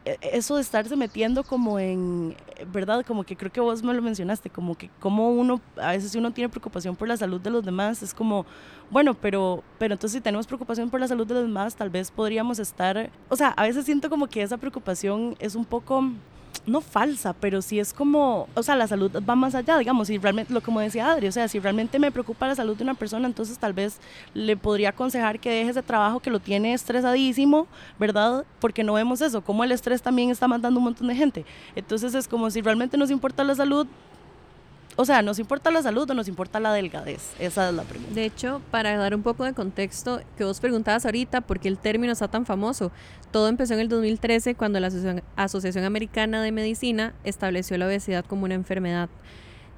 [0.05, 2.35] eso de estarse metiendo como en,
[2.73, 3.05] ¿verdad?
[3.07, 6.19] Como que creo que vos me lo mencionaste, como que como uno, a veces si
[6.19, 8.47] uno tiene preocupación por la salud de los demás, es como,
[8.91, 12.11] bueno, pero, pero entonces si tenemos preocupación por la salud de los demás, tal vez
[12.11, 16.11] podríamos estar, o sea, a veces siento como que esa preocupación es un poco
[16.71, 20.19] no falsa, pero sí es como, o sea, la salud va más allá, digamos, si
[20.19, 22.95] realmente, lo como decía Adri, o sea, si realmente me preocupa la salud de una
[22.95, 23.99] persona, entonces tal vez
[24.35, 27.67] le podría aconsejar que deje ese trabajo que lo tiene estresadísimo,
[27.99, 28.45] ¿verdad?
[28.61, 31.45] Porque no vemos eso, como el estrés también está matando un montón de gente.
[31.75, 33.87] Entonces es como si realmente nos importa la salud,
[35.01, 37.31] o sea, ¿nos importa la salud o nos importa la delgadez?
[37.39, 38.15] Esa es la pregunta.
[38.15, 41.79] De hecho, para dar un poco de contexto, que vos preguntabas ahorita por qué el
[41.79, 42.93] término está tan famoso,
[43.31, 44.89] todo empezó en el 2013 cuando la
[45.37, 49.09] Asociación, Americana de Medicina estableció la obesidad como una enfermedad.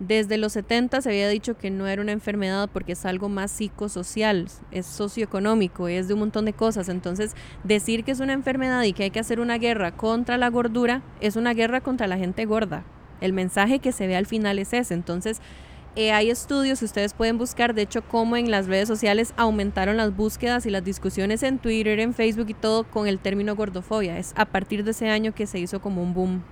[0.01, 3.53] Desde los 70 se había dicho que no era una enfermedad porque es algo más
[3.53, 6.89] psicosocial, es socioeconómico, es de un montón de cosas.
[6.89, 10.51] Entonces, decir que es una enfermedad y que hay que hacer una guerra contra la
[10.51, 12.83] gordura es una guerra contra la gente gorda.
[13.23, 14.95] El mensaje que se ve al final es ese.
[14.95, 15.41] Entonces,
[15.95, 19.99] eh, hay estudios que ustedes pueden buscar, de hecho, cómo en las redes sociales aumentaron
[19.99, 24.19] las búsquedas y las discusiones en Twitter, en Facebook y todo con el término gordofobia.
[24.19, 26.43] Es a partir de ese año que se hizo como un boom.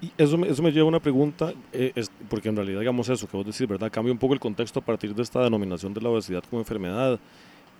[0.00, 3.36] Y eso me, lleva a una pregunta, eh, es, porque en realidad, digamos eso que
[3.36, 3.90] vos decís, ¿verdad?
[3.90, 7.18] Cambia un poco el contexto a partir de esta denominación de la obesidad como enfermedad.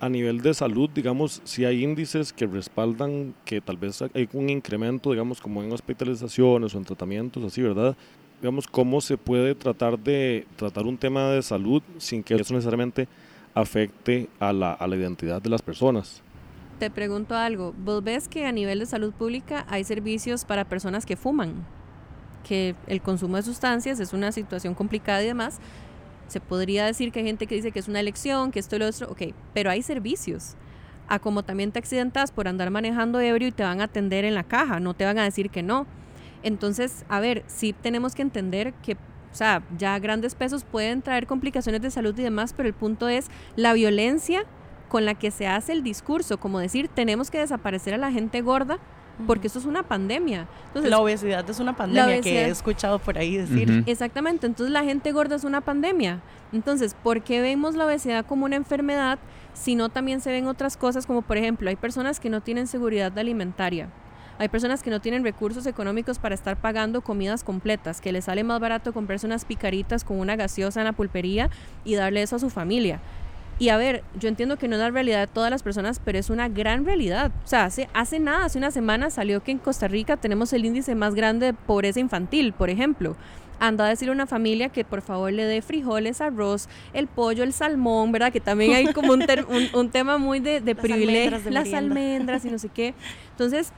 [0.00, 4.48] A nivel de salud, digamos, si hay índices que respaldan que tal vez hay un
[4.48, 7.96] incremento, digamos, como en hospitalizaciones o en tratamientos, así, ¿verdad?
[8.40, 13.08] Digamos, cómo se puede tratar de tratar un tema de salud sin que eso necesariamente
[13.54, 16.22] afecte a la, a la identidad de las personas.
[16.78, 21.06] Te pregunto algo, ¿vos ves que a nivel de salud pública hay servicios para personas
[21.06, 21.66] que fuman?
[22.46, 25.58] Que el consumo de sustancias es una situación complicada y demás,
[26.28, 28.78] se podría decir que hay gente que dice que es una elección, que esto y
[28.78, 30.54] lo otro, ok, pero hay servicios.
[31.08, 34.34] A como también te accidentas por andar manejando ebrio y te van a atender en
[34.34, 35.86] la caja, no te van a decir que no.
[36.42, 41.26] Entonces, a ver, sí tenemos que entender que, o sea, ya grandes pesos pueden traer
[41.26, 44.44] complicaciones de salud y demás, pero el punto es la violencia
[44.88, 48.40] con la que se hace el discurso, como decir, tenemos que desaparecer a la gente
[48.40, 48.78] gorda
[49.26, 50.46] porque esto es una pandemia.
[50.68, 53.84] Entonces, la obesidad es una pandemia que he escuchado por ahí decir.
[53.86, 56.20] Exactamente, entonces la gente gorda es una pandemia.
[56.52, 59.18] Entonces, ¿por qué vemos la obesidad como una enfermedad
[59.58, 63.16] sino también se ven otras cosas como por ejemplo hay personas que no tienen seguridad
[63.18, 63.88] alimentaria.
[64.40, 68.44] Hay personas que no tienen recursos económicos para estar pagando comidas completas, que les sale
[68.44, 71.50] más barato comprarse unas picaritas con una gaseosa en la pulpería
[71.84, 73.00] y darle eso a su familia.
[73.58, 76.18] Y a ver, yo entiendo que no es la realidad de todas las personas, pero
[76.18, 77.32] es una gran realidad.
[77.44, 80.64] O sea, hace, hace nada, hace una semana salió que en Costa Rica tenemos el
[80.64, 83.16] índice más grande de pobreza infantil, por ejemplo.
[83.60, 87.42] Anda a decirle a una familia que por favor le dé frijoles, arroz, el pollo,
[87.42, 88.32] el salmón, ¿verdad?
[88.32, 89.24] Que también hay como un,
[89.74, 92.94] un, tema muy de, de privilegio, las almendras y no sé qué.
[93.32, 93.72] Entonces,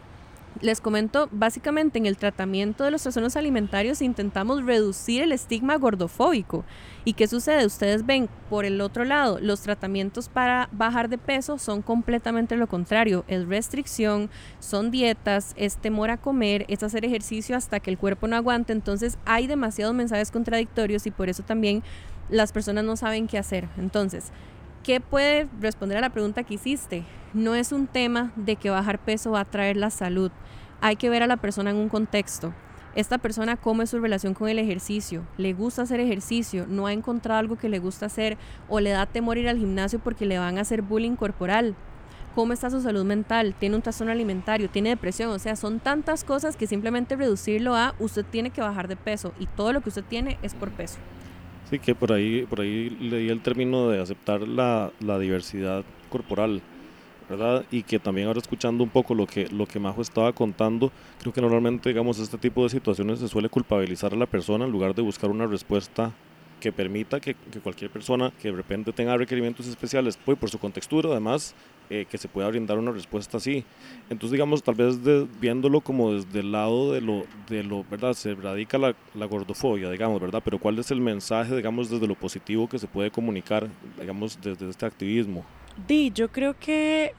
[0.61, 6.65] les comento, básicamente en el tratamiento de los trastornos alimentarios intentamos reducir el estigma gordofóbico.
[7.05, 7.65] ¿Y qué sucede?
[7.65, 12.67] Ustedes ven, por el otro lado, los tratamientos para bajar de peso son completamente lo
[12.67, 13.25] contrario.
[13.27, 18.27] Es restricción, son dietas, es temor a comer, es hacer ejercicio hasta que el cuerpo
[18.27, 18.73] no aguante.
[18.73, 21.83] Entonces hay demasiados mensajes contradictorios y por eso también
[22.29, 23.69] las personas no saben qué hacer.
[23.79, 24.31] Entonces,
[24.83, 27.05] ¿qué puede responder a la pregunta que hiciste?
[27.33, 30.33] No es un tema de que bajar peso va a traer la salud.
[30.81, 32.53] Hay que ver a la persona en un contexto.
[32.97, 36.93] Esta persona, cómo es su relación con el ejercicio, le gusta hacer ejercicio, no ha
[36.93, 38.37] encontrado algo que le gusta hacer
[38.69, 41.77] o le da temor ir al gimnasio porque le van a hacer bullying corporal.
[42.35, 43.55] ¿Cómo está su salud mental?
[43.57, 44.69] ¿Tiene un trastorno alimentario?
[44.69, 45.31] ¿Tiene depresión?
[45.31, 49.33] O sea, son tantas cosas que simplemente reducirlo a usted tiene que bajar de peso
[49.39, 50.99] y todo lo que usted tiene es por peso.
[51.71, 56.61] Sí, que por ahí, por ahí leí el término de aceptar la, la diversidad corporal.
[57.31, 57.65] ¿Verdad?
[57.71, 60.91] Y que también ahora escuchando un poco lo que, lo que Majo estaba contando,
[61.21, 64.73] creo que normalmente, digamos, este tipo de situaciones se suele culpabilizar a la persona en
[64.73, 66.13] lugar de buscar una respuesta
[66.59, 71.09] que permita que, cualquier persona que de repente tenga requerimientos especiales, pues por su contextura,
[71.09, 71.55] además,
[71.89, 73.65] eh, que se pueda brindar una respuesta así.
[74.11, 74.99] Entonces, digamos, tal vez
[75.41, 78.13] viéndolo como desde el lado de lo, de lo ¿verdad?
[78.13, 80.43] Se radica la, la, gordofobia, digamos, ¿verdad?
[80.45, 84.69] Pero ¿cuál es el mensaje, digamos, desde lo positivo que se puede comunicar, digamos, desde
[84.69, 85.45] este activismo?
[85.87, 87.15] Di, yo creo que,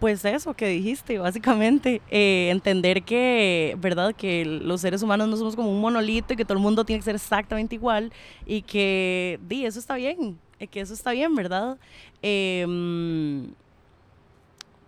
[0.00, 4.14] pues eso que dijiste, básicamente, eh, entender que, ¿verdad?
[4.14, 7.00] Que los seres humanos no somos como un monolito y que todo el mundo tiene
[7.00, 8.12] que ser exactamente igual
[8.46, 11.78] y que, di, eso está bien, eh, que eso está bien, ¿verdad?
[12.22, 12.66] Eh,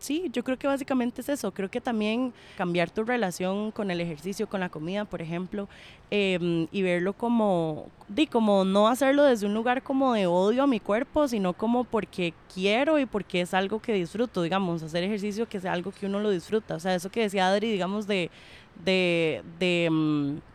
[0.00, 1.52] sí, yo creo que básicamente es eso.
[1.52, 5.68] Creo que también cambiar tu relación con el ejercicio, con la comida, por ejemplo,
[6.10, 10.66] em, y verlo como, di, como no hacerlo desde un lugar como de odio a
[10.66, 15.48] mi cuerpo, sino como porque quiero y porque es algo que disfruto, digamos, hacer ejercicio
[15.48, 16.74] que sea algo que uno lo disfruta.
[16.74, 18.30] O sea, eso que decía Adri, digamos, de,
[18.84, 20.49] de, de mm,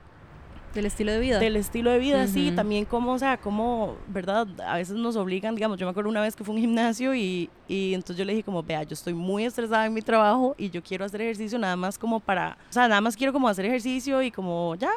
[0.75, 1.39] del estilo de vida.
[1.39, 2.51] Del estilo de vida, sí.
[2.55, 4.47] También como, o sea, como, ¿verdad?
[4.67, 7.49] A veces nos obligan, digamos, yo me acuerdo una vez que fue un gimnasio y,
[7.67, 10.69] y entonces yo le dije como, vea, yo estoy muy estresada en mi trabajo y
[10.69, 13.65] yo quiero hacer ejercicio nada más como para, o sea, nada más quiero como hacer
[13.65, 14.91] ejercicio y como, ya,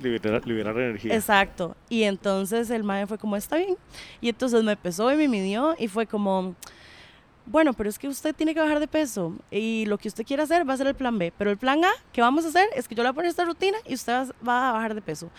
[0.00, 1.14] Liberar, liberar, energía.
[1.14, 1.76] Exacto.
[1.88, 3.76] Y entonces el maestro fue como, está bien.
[4.20, 6.54] Y entonces me pesó y me midió y fue como,
[7.48, 10.42] bueno, pero es que usted tiene que bajar de peso y lo que usted quiere
[10.42, 12.68] hacer va a ser el plan B, pero el plan A que vamos a hacer
[12.76, 15.00] es que yo le voy a poner esta rutina y usted va a bajar de
[15.00, 15.30] peso.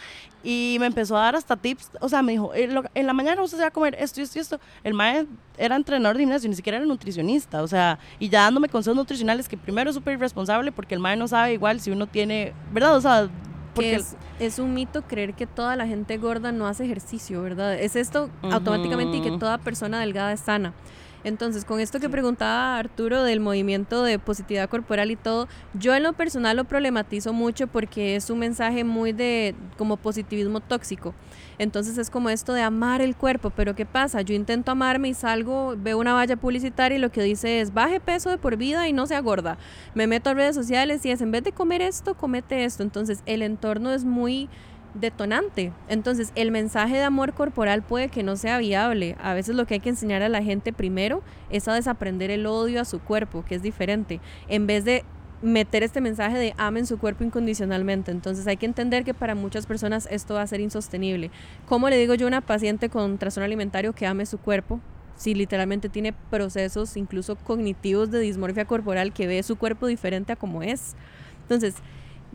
[0.43, 3.57] Y me empezó a dar hasta tips, o sea, me dijo, en la mañana usted
[3.57, 4.59] se va a comer esto y esto y esto.
[4.83, 8.69] El maestro era entrenador de gimnasio, ni siquiera era nutricionista, o sea, y ya dándome
[8.69, 12.07] consejos nutricionales que primero es súper irresponsable porque el maestro no sabe igual si uno
[12.07, 12.95] tiene, ¿verdad?
[12.95, 13.29] O sea,
[13.75, 17.75] porque es, es, un mito creer que toda la gente gorda no hace ejercicio, ¿verdad?
[17.75, 20.73] Es esto automáticamente y que toda persona delgada es sana.
[21.23, 26.03] Entonces, con esto que preguntaba Arturo del movimiento de positividad corporal y todo, yo en
[26.03, 31.13] lo personal lo problematizo mucho porque es un mensaje muy de como positivismo tóxico.
[31.57, 34.21] Entonces es como esto de amar el cuerpo, pero ¿qué pasa?
[34.21, 37.99] Yo intento amarme y salgo, veo una valla publicitaria y lo que dice es baje
[37.99, 39.57] peso de por vida y no sea gorda.
[39.93, 42.81] Me meto a redes sociales y es en vez de comer esto, comete esto.
[42.81, 44.47] Entonces el entorno es muy
[44.93, 45.71] detonante.
[45.87, 49.15] Entonces, el mensaje de amor corporal puede que no sea viable.
[49.21, 52.45] A veces lo que hay que enseñar a la gente primero es a desaprender el
[52.45, 55.03] odio a su cuerpo, que es diferente, en vez de
[55.41, 58.11] meter este mensaje de amen su cuerpo incondicionalmente.
[58.11, 61.31] Entonces hay que entender que para muchas personas esto va a ser insostenible.
[61.65, 64.81] ¿Cómo le digo yo a una paciente con trastorno alimentario que ame su cuerpo?
[65.15, 70.35] Si literalmente tiene procesos incluso cognitivos de dismorfia corporal que ve su cuerpo diferente a
[70.35, 70.95] como es.
[71.43, 71.75] Entonces,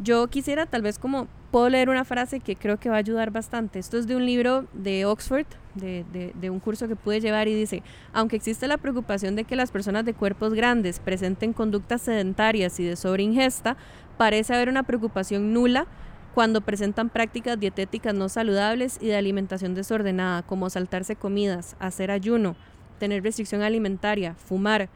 [0.02, 3.30] yo quisiera tal vez como puedo leer una frase que creo que va a ayudar
[3.30, 3.78] bastante.
[3.78, 6.04] Esto es de un libro de Oxford, de,
[6.34, 9.70] de, un curso que pude llevar y dice, aunque existe la preocupación de que las
[9.70, 13.76] personas de cuerpos grandes presenten conductas sedentarias y de sobreingesta,
[14.16, 15.86] parece haber una preocupación nula
[16.34, 22.56] cuando presentan prácticas dietéticas no saludables y de alimentación desordenada, como saltarse comidas, hacer ayuno,
[22.98, 24.88] tener restricción alimentaria, fumar,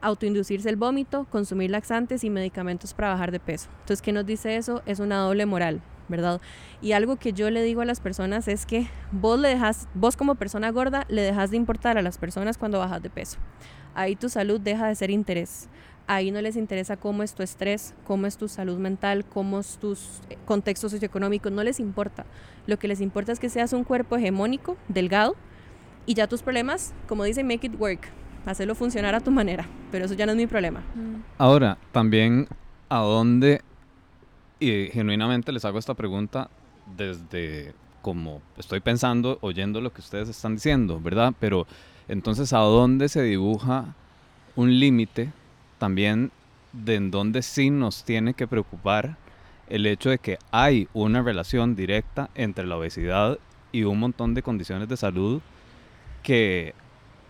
[0.00, 3.68] autoinducirse el vómito, consumir laxantes y medicamentos para bajar de peso.
[3.80, 4.82] Entonces, ¿qué nos dice eso?
[4.86, 5.82] Es una doble moral.
[6.08, 6.40] ¿verdad?
[6.80, 10.16] Y algo que yo le digo a las personas es que vos le dejas, vos
[10.16, 13.38] como persona gorda, le dejas de importar a las personas cuando bajas de peso.
[13.94, 15.68] Ahí tu salud deja de ser interés.
[16.06, 19.76] Ahí no les interesa cómo es tu estrés, cómo es tu salud mental, cómo es
[19.76, 19.94] tu
[20.46, 22.24] contexto socioeconómico, no les importa.
[22.66, 25.36] Lo que les importa es que seas un cuerpo hegemónico, delgado,
[26.06, 28.08] y ya tus problemas, como dicen, make it work,
[28.46, 30.82] hacerlo funcionar a tu manera, pero eso ya no es mi problema.
[31.38, 32.48] Ahora, también,
[32.88, 33.62] ¿a dónde
[34.60, 36.50] y genuinamente les hago esta pregunta
[36.96, 41.34] desde como estoy pensando, oyendo lo que ustedes están diciendo, ¿verdad?
[41.38, 41.66] Pero
[42.08, 43.94] entonces, ¿a dónde se dibuja
[44.56, 45.32] un límite
[45.78, 46.32] también
[46.72, 49.16] de en dónde sí nos tiene que preocupar
[49.68, 53.38] el hecho de que hay una relación directa entre la obesidad
[53.72, 55.40] y un montón de condiciones de salud
[56.22, 56.74] que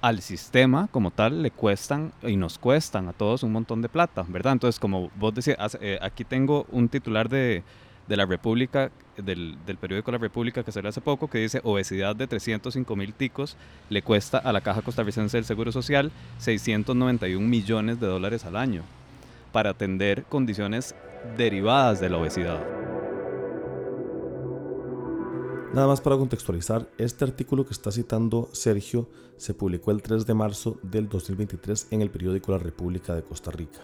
[0.00, 4.24] al sistema como tal le cuestan y nos cuestan a todos un montón de plata,
[4.28, 4.52] ¿verdad?
[4.52, 7.62] Entonces, como vos decías, eh, aquí tengo un titular de,
[8.06, 12.14] de la República, del, del, periódico La República que salió hace poco, que dice obesidad
[12.14, 13.56] de 305 mil ticos
[13.90, 18.82] le cuesta a la Caja Costarricense del Seguro Social 691 millones de dólares al año
[19.52, 20.94] para atender condiciones
[21.36, 22.60] derivadas de la obesidad.
[25.74, 30.32] Nada más para contextualizar, este artículo que está citando Sergio se publicó el 3 de
[30.32, 33.80] marzo del 2023 en el periódico La República de Costa Rica.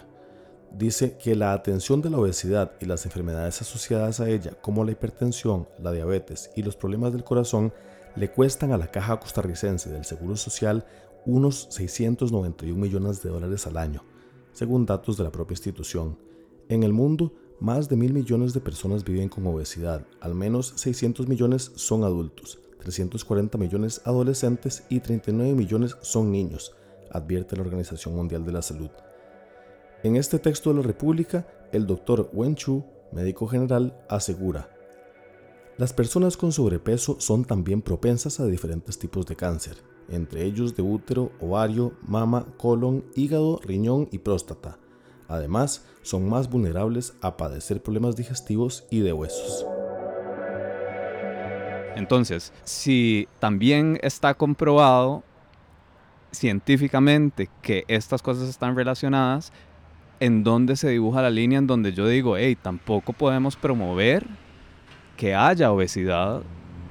[0.71, 4.91] Dice que la atención de la obesidad y las enfermedades asociadas a ella, como la
[4.91, 7.71] hipertensión, la diabetes y los problemas del corazón,
[8.15, 10.85] le cuestan a la Caja Costarricense del Seguro Social
[11.27, 14.03] unos 691 millones de dólares al año,
[14.53, 16.17] según datos de la propia institución.
[16.67, 21.27] En el mundo, más de mil millones de personas viven con obesidad, al menos 600
[21.27, 26.75] millones son adultos, 340 millones adolescentes y 39 millones son niños,
[27.11, 28.89] advierte la Organización Mundial de la Salud.
[30.03, 34.69] En este texto de la República, el doctor Wen Chu, médico general, asegura,
[35.77, 39.77] las personas con sobrepeso son también propensas a diferentes tipos de cáncer,
[40.09, 44.77] entre ellos de útero, ovario, mama, colon, hígado, riñón y próstata
[45.27, 49.65] Además, son más vulnerables a padecer problemas digestivos y de huesos.
[51.95, 55.23] Entonces, si también está comprobado
[56.31, 59.53] científicamente que estas cosas están relacionadas,
[60.19, 64.27] ¿en dónde se dibuja la línea en donde yo digo, hey, tampoco podemos promover
[65.15, 66.41] que haya obesidad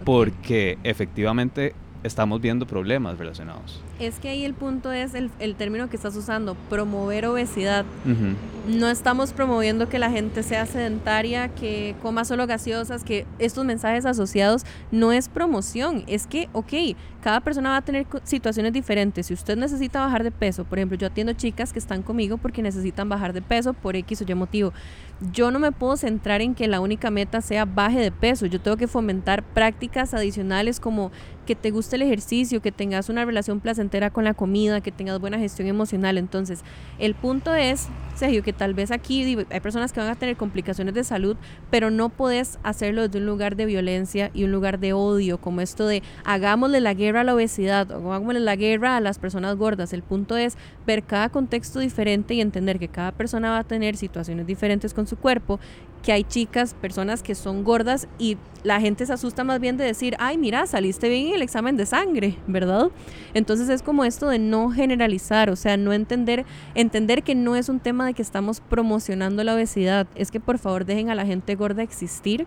[0.05, 3.83] porque efectivamente estamos viendo problemas relacionados?
[3.99, 7.85] Es que ahí el punto es el, el término que estás usando, promover obesidad.
[8.69, 14.07] No estamos promoviendo que la gente sea sedentaria, que coma solo gaseosas, que estos mensajes
[14.07, 16.05] asociados no es promoción.
[16.07, 19.27] Es que, ok, cada persona va a tener situaciones diferentes.
[19.27, 22.63] Si usted necesita bajar de peso, por ejemplo, yo atiendo chicas que están conmigo porque
[22.63, 24.73] necesitan bajar de peso por X o Y motivo.
[25.33, 28.47] Yo no me puedo centrar en que la única meta sea baje de peso.
[28.47, 31.13] Yo tengo que fomentar prácticas adicionales como
[31.45, 35.21] que te guste el ejercicio, que tengas una relación placentera con la comida, que tengas
[35.21, 36.19] buena gestión emocional.
[36.19, 36.63] Entonces,
[36.99, 40.95] el punto es, Sergio, que tal vez aquí hay personas que van a tener complicaciones
[40.95, 41.37] de salud,
[41.71, 45.61] pero no puedes hacerlo desde un lugar de violencia y un lugar de odio, como
[45.61, 49.57] esto de hagámosle la guerra a la obesidad o hagámosle la guerra a las personas
[49.57, 49.93] gordas.
[49.93, 53.97] El punto es ver cada contexto diferente y entender que cada persona va a tener
[53.97, 55.61] situaciones diferentes con su cuerpo
[56.05, 59.85] que hay chicas, personas que son gordas y la gente se asusta más bien de
[59.85, 62.91] decir, ay, mira, saliste bien en el examen de sangre, ¿verdad?
[63.33, 67.71] Entonces es como esto de no generalizar, o sea, no entender, entender que no es
[67.71, 71.25] un tema de que estamos promocionando la obesidad, es que por favor dejen a la
[71.25, 72.47] gente gorda existir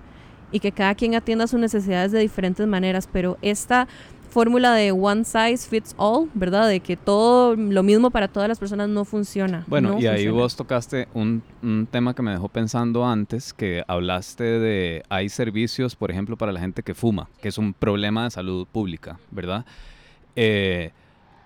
[0.51, 3.87] y que cada quien atienda sus necesidades de diferentes maneras, pero esta
[4.27, 6.67] fórmula de one size fits all, ¿verdad?
[6.67, 9.63] De que todo lo mismo para todas las personas no funciona.
[9.67, 14.43] Bueno, y ahí vos tocaste un, un, tema que me dejó pensando antes, que hablaste
[14.43, 18.31] de, hay servicios, por ejemplo, para la gente que fuma, que es un problema de
[18.31, 19.65] salud pública, ¿verdad?
[20.35, 20.91] Eh,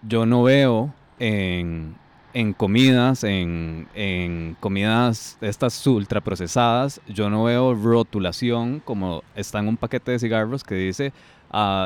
[0.04, 1.96] yo no veo en,
[2.34, 9.78] en comidas, en, en, comidas estas ultraprocesadas, yo no veo rotulación como está en un
[9.78, 11.13] paquete de cigarros que dice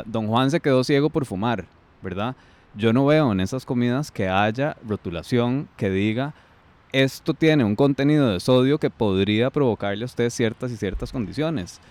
[0.05, 1.65] don Juan se quedó ciego por fumar,
[2.01, 2.35] ¿verdad?
[2.75, 6.33] Yo no veo en esas comidas que haya rotulación que diga
[6.95, 11.81] esto tiene un contenido de sodio que podría provocarle a usted ciertas y ciertas condiciones.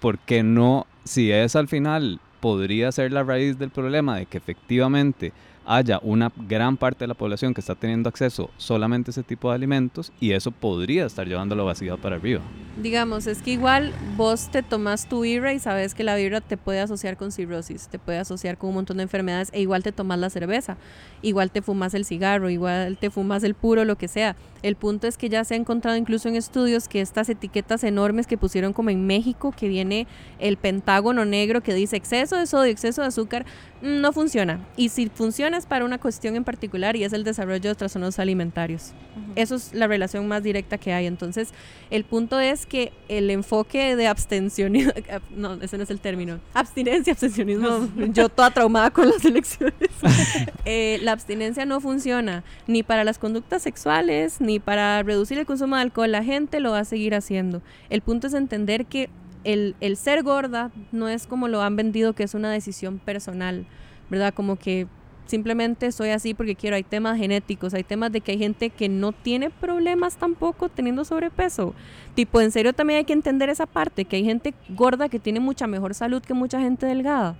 [0.00, 5.34] Porque no, si es al final, podría ser la raíz del problema de que efectivamente
[5.66, 9.48] haya una gran parte de la población que está teniendo acceso solamente a ese tipo
[9.48, 12.40] de alimentos y eso podría estar llevando la obesidad para arriba.
[12.82, 16.56] Digamos, es que igual vos te tomas tu birra y sabes que la birra te
[16.56, 19.92] puede asociar con cirrosis, te puede asociar con un montón de enfermedades e igual te
[19.92, 20.76] tomas la cerveza,
[21.22, 24.36] igual te fumas el cigarro, igual te fumas el puro, lo que sea.
[24.62, 28.26] El punto es que ya se ha encontrado incluso en estudios que estas etiquetas enormes
[28.26, 30.06] que pusieron como en México, que viene
[30.38, 33.46] el pentágono negro que dice exceso de sodio, exceso de azúcar,
[33.80, 34.60] no funciona.
[34.76, 38.92] Y si funciona para una cuestión en particular y es el desarrollo de trastornos alimentarios.
[39.36, 41.06] Eso es la relación más directa que hay.
[41.06, 41.54] Entonces,
[41.90, 44.92] el punto es que el enfoque de abstencionismo,
[45.34, 49.74] no, ese no es el término, abstinencia, abstencionismo, yo toda traumada con las elecciones.
[50.68, 55.76] Eh, la abstinencia no funciona ni para las conductas sexuales, ni para reducir el consumo
[55.76, 56.10] de alcohol.
[56.10, 57.62] La gente lo va a seguir haciendo.
[57.88, 59.08] El punto es entender que
[59.44, 63.64] el, el ser gorda no es como lo han vendido, que es una decisión personal,
[64.10, 64.34] ¿verdad?
[64.34, 64.88] Como que
[65.26, 66.76] simplemente soy así porque quiero.
[66.76, 71.04] Hay temas genéticos, hay temas de que hay gente que no tiene problemas tampoco teniendo
[71.04, 71.74] sobrepeso.
[72.14, 75.40] Tipo, en serio también hay que entender esa parte, que hay gente gorda que tiene
[75.40, 77.36] mucha mejor salud que mucha gente delgada.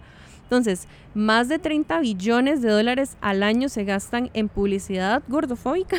[0.47, 5.97] Entonces, más de 30 billones de dólares al año se gastan en publicidad gordofóbica,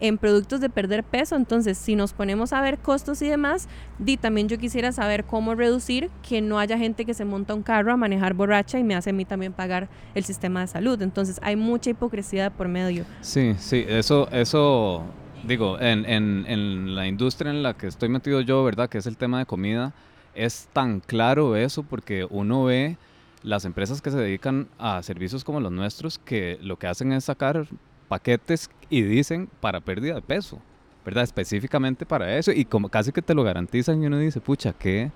[0.00, 1.36] en productos de perder peso.
[1.36, 3.68] Entonces, si nos ponemos a ver costos y demás,
[3.98, 7.62] di también yo quisiera saber cómo reducir que no haya gente que se monta un
[7.62, 11.00] carro a manejar borracha y me hace a mí también pagar el sistema de salud.
[11.02, 13.04] Entonces, hay mucha hipocresía por medio.
[13.20, 15.04] Sí, sí, eso, eso,
[15.44, 18.88] digo, en, en, en la industria en la que estoy metido yo, ¿verdad?
[18.88, 19.92] Que es el tema de comida,
[20.34, 22.96] es tan claro eso porque uno ve
[23.42, 27.24] las empresas que se dedican a servicios como los nuestros, que lo que hacen es
[27.24, 27.66] sacar
[28.08, 30.58] paquetes y dicen para pérdida de peso,
[31.04, 31.24] ¿verdad?
[31.24, 35.10] Específicamente para eso y como casi que te lo garantizan y uno dice, pucha, qué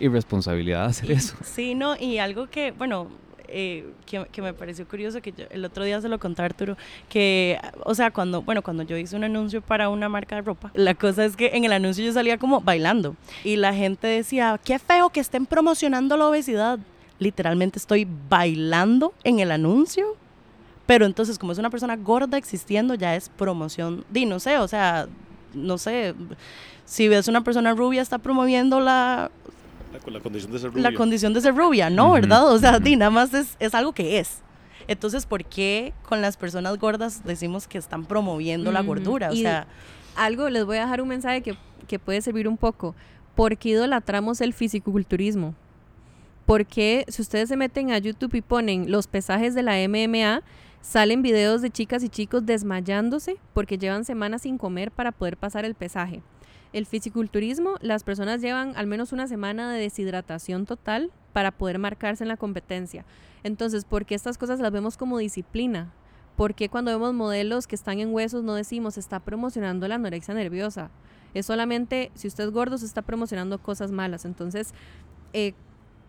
[0.00, 1.36] irresponsabilidad hacer eso.
[1.42, 3.08] Sí, no, y algo que, bueno,
[3.48, 6.46] eh, que, que, me pareció curioso, que yo, el otro día se lo conté a
[6.46, 6.76] Arturo,
[7.08, 10.70] que, o sea, cuando, bueno, cuando yo hice un anuncio para una marca de ropa,
[10.74, 13.14] la cosa es que en el anuncio yo salía como bailando
[13.44, 16.78] y la gente decía, qué feo que estén promocionando la obesidad
[17.22, 20.16] literalmente estoy bailando en el anuncio,
[20.92, 24.68] pero entonces como es una persona gorda existiendo, ya es promoción, di, no sé, o
[24.68, 25.08] sea,
[25.54, 26.14] no sé,
[26.84, 29.30] si ves una persona rubia está promoviendo la...
[29.90, 30.90] La, la condición de ser rubia.
[30.90, 32.08] La condición de ser rubia, ¿no?
[32.08, 32.14] Uh -huh.
[32.20, 32.46] ¿Verdad?
[32.52, 34.42] O sea, di, nada más es, es algo que es.
[34.86, 38.74] Entonces, ¿por qué con las personas gordas decimos que están promoviendo uh -huh.
[38.74, 39.30] la gordura?
[39.30, 39.66] O y sea...
[40.14, 41.56] Algo, les voy a dejar un mensaje que,
[41.88, 42.94] que puede servir un poco.
[43.34, 45.54] ¿Por qué idolatramos el fisiculturismo?
[46.44, 50.42] porque si ustedes se meten a YouTube y ponen los pesajes de la MMA,
[50.82, 55.64] salen videos de chicas y chicos desmayándose porque llevan semanas sin comer para poder pasar
[55.64, 56.22] el pesaje.
[56.72, 62.24] El fisiculturismo, las personas llevan al menos una semana de deshidratación total para poder marcarse
[62.24, 63.04] en la competencia.
[63.44, 65.92] Entonces, ¿por qué estas cosas las vemos como disciplina?
[66.36, 70.34] ¿Por qué cuando vemos modelos que están en huesos no decimos está promocionando la anorexia
[70.34, 70.90] nerviosa?
[71.34, 74.24] Es solamente, si usted es gordo, se está promocionando cosas malas.
[74.24, 74.72] Entonces,
[75.32, 75.54] eh,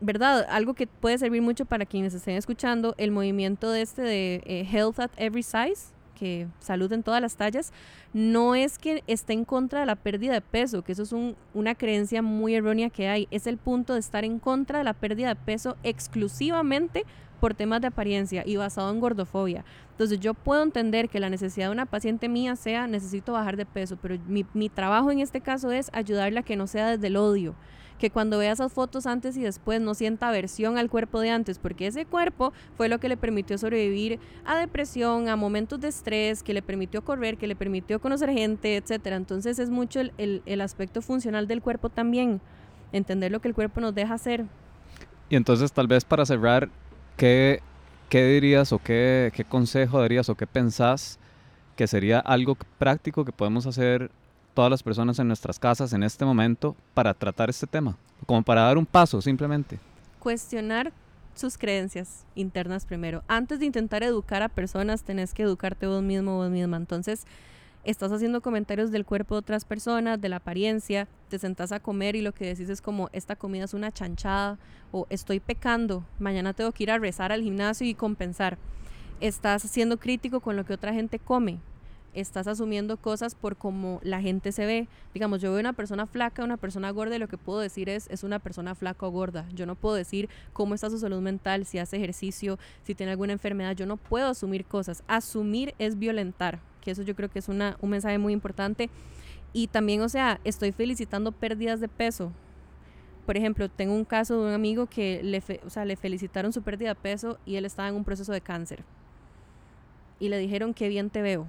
[0.03, 0.45] ¿verdad?
[0.49, 4.67] Algo que puede servir mucho para quienes estén escuchando, el movimiento de este de eh,
[4.69, 7.71] Health at Every Size, que salud en todas las tallas,
[8.11, 11.35] no es que esté en contra de la pérdida de peso, que eso es un,
[11.53, 14.93] una creencia muy errónea que hay, es el punto de estar en contra de la
[14.93, 17.05] pérdida de peso exclusivamente
[17.39, 19.65] por temas de apariencia y basado en gordofobia.
[19.91, 23.65] Entonces yo puedo entender que la necesidad de una paciente mía sea necesito bajar de
[23.65, 27.07] peso, pero mi, mi trabajo en este caso es ayudarla a que no sea desde
[27.07, 27.55] el odio
[28.03, 31.57] que cuando vea esas fotos antes y después no sienta aversión al cuerpo de antes,
[31.57, 36.43] porque ese cuerpo fue lo que le permitió sobrevivir a depresión, a momentos de estrés,
[36.43, 39.15] que le permitió correr, que le permitió conocer gente, etcétera.
[39.15, 42.41] Entonces es mucho el, el, aspecto funcional del cuerpo también,
[42.91, 44.43] entender lo que el cuerpo nos deja hacer.
[45.29, 46.67] Y entonces tal vez para cerrar,
[47.15, 47.61] ¿qué,
[48.09, 51.19] qué dirías o qué, qué consejo darías o qué pensás
[51.77, 54.11] que sería algo práctico que podemos hacer
[54.53, 57.97] todas las personas en nuestras casas en este momento para tratar este tema?
[58.25, 59.79] Como para dar un paso simplemente.
[60.19, 60.93] Cuestionar
[61.35, 63.23] sus creencias internas primero.
[63.27, 66.77] Antes de intentar educar a personas, tenés que educarte vos mismo, vos misma.
[66.77, 67.25] Entonces,
[67.83, 72.15] estás haciendo comentarios del cuerpo de otras personas, de la apariencia, te sentás a comer
[72.15, 74.57] y lo que decís es como, esta comida es una chanchada
[74.91, 78.57] o estoy pecando, mañana tengo que ir a rezar al gimnasio y compensar.
[79.19, 81.59] Estás siendo crítico con lo que otra gente come,
[82.13, 84.87] estás asumiendo cosas por cómo la gente se ve.
[85.13, 88.07] Digamos, yo veo una persona flaca, una persona gorda y lo que puedo decir es,
[88.09, 89.45] es una persona flaca o gorda.
[89.53, 93.33] Yo no puedo decir cómo está su salud mental, si hace ejercicio, si tiene alguna
[93.33, 93.75] enfermedad.
[93.75, 95.03] Yo no puedo asumir cosas.
[95.07, 98.89] Asumir es violentar, que eso yo creo que es una, un mensaje muy importante.
[99.53, 102.31] Y también, o sea, estoy felicitando pérdidas de peso.
[103.25, 106.61] Por ejemplo, tengo un caso de un amigo que le, o sea, le felicitaron su
[106.61, 108.83] pérdida de peso y él estaba en un proceso de cáncer
[110.23, 111.47] y le dijeron que bien te veo.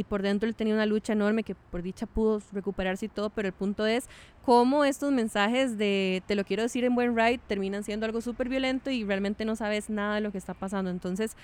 [0.00, 3.28] Y por dentro él tenía una lucha enorme que por dicha pudo recuperarse y todo,
[3.28, 4.08] pero el punto es
[4.46, 8.48] cómo estos mensajes de te lo quiero decir en buen right terminan siendo algo súper
[8.48, 10.90] violento y realmente no sabes nada de lo que está pasando.
[10.90, 11.36] Entonces,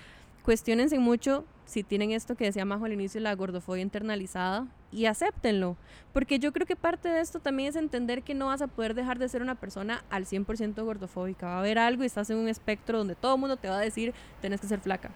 [0.43, 5.77] cuestionense mucho si tienen esto que decía Majo al inicio, la gordofobia internalizada, y acéptenlo.
[6.15, 8.95] Porque yo creo que parte de esto también es entender que no vas a poder
[8.95, 11.45] dejar de ser una persona al 100% gordofóbica.
[11.45, 13.77] Va a haber algo y estás en un espectro donde todo el mundo te va
[13.77, 15.11] a decir, tenés que ser flaca.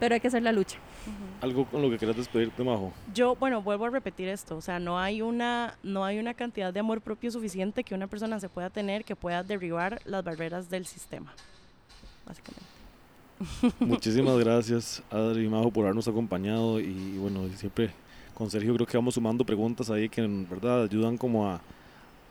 [0.00, 0.78] Pero hay que hacer la lucha.
[1.40, 2.92] Algo con lo que quieras despedirte, Majo.
[3.12, 6.72] Yo, bueno, vuelvo a repetir esto, o sea, no hay una no hay una cantidad
[6.72, 10.70] de amor propio suficiente que una persona se pueda tener que pueda derribar las barreras
[10.70, 11.34] del sistema.
[12.26, 12.64] Básicamente.
[13.80, 16.80] Muchísimas gracias, Adri y Majo, por habernos acompañado.
[16.80, 17.90] Y bueno, siempre
[18.34, 21.60] con Sergio creo que vamos sumando preguntas ahí que en verdad ayudan como a,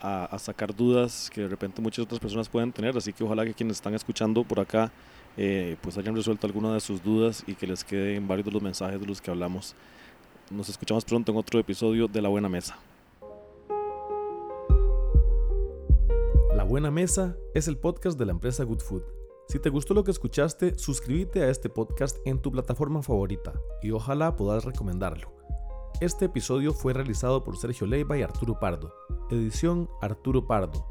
[0.02, 2.98] a, a sacar dudas que de repente muchas otras personas pueden tener.
[2.98, 4.92] Así que ojalá que quienes están escuchando por acá
[5.38, 8.62] eh, pues hayan resuelto alguna de sus dudas y que les queden varios de los
[8.62, 9.76] mensajes de los que hablamos.
[10.50, 12.78] Nos escuchamos pronto en otro episodio de La Buena Mesa.
[16.56, 19.04] La Buena Mesa es el podcast de la empresa Good Food.
[19.48, 23.92] Si te gustó lo que escuchaste, suscríbete a este podcast en tu plataforma favorita y
[23.92, 25.34] ojalá puedas recomendarlo.
[26.00, 28.94] Este episodio fue realizado por Sergio Leiva y Arturo Pardo.
[29.30, 30.86] Edición Arturo Pardo.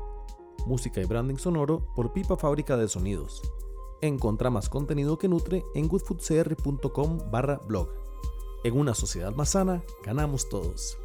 [0.67, 3.43] Música y branding sonoro por Pipa Fábrica de Sonidos.
[4.03, 7.89] Encontra más contenido que nutre en goodfoodcr.com barra blog.
[8.65, 10.99] En una sociedad más sana, ganamos todos.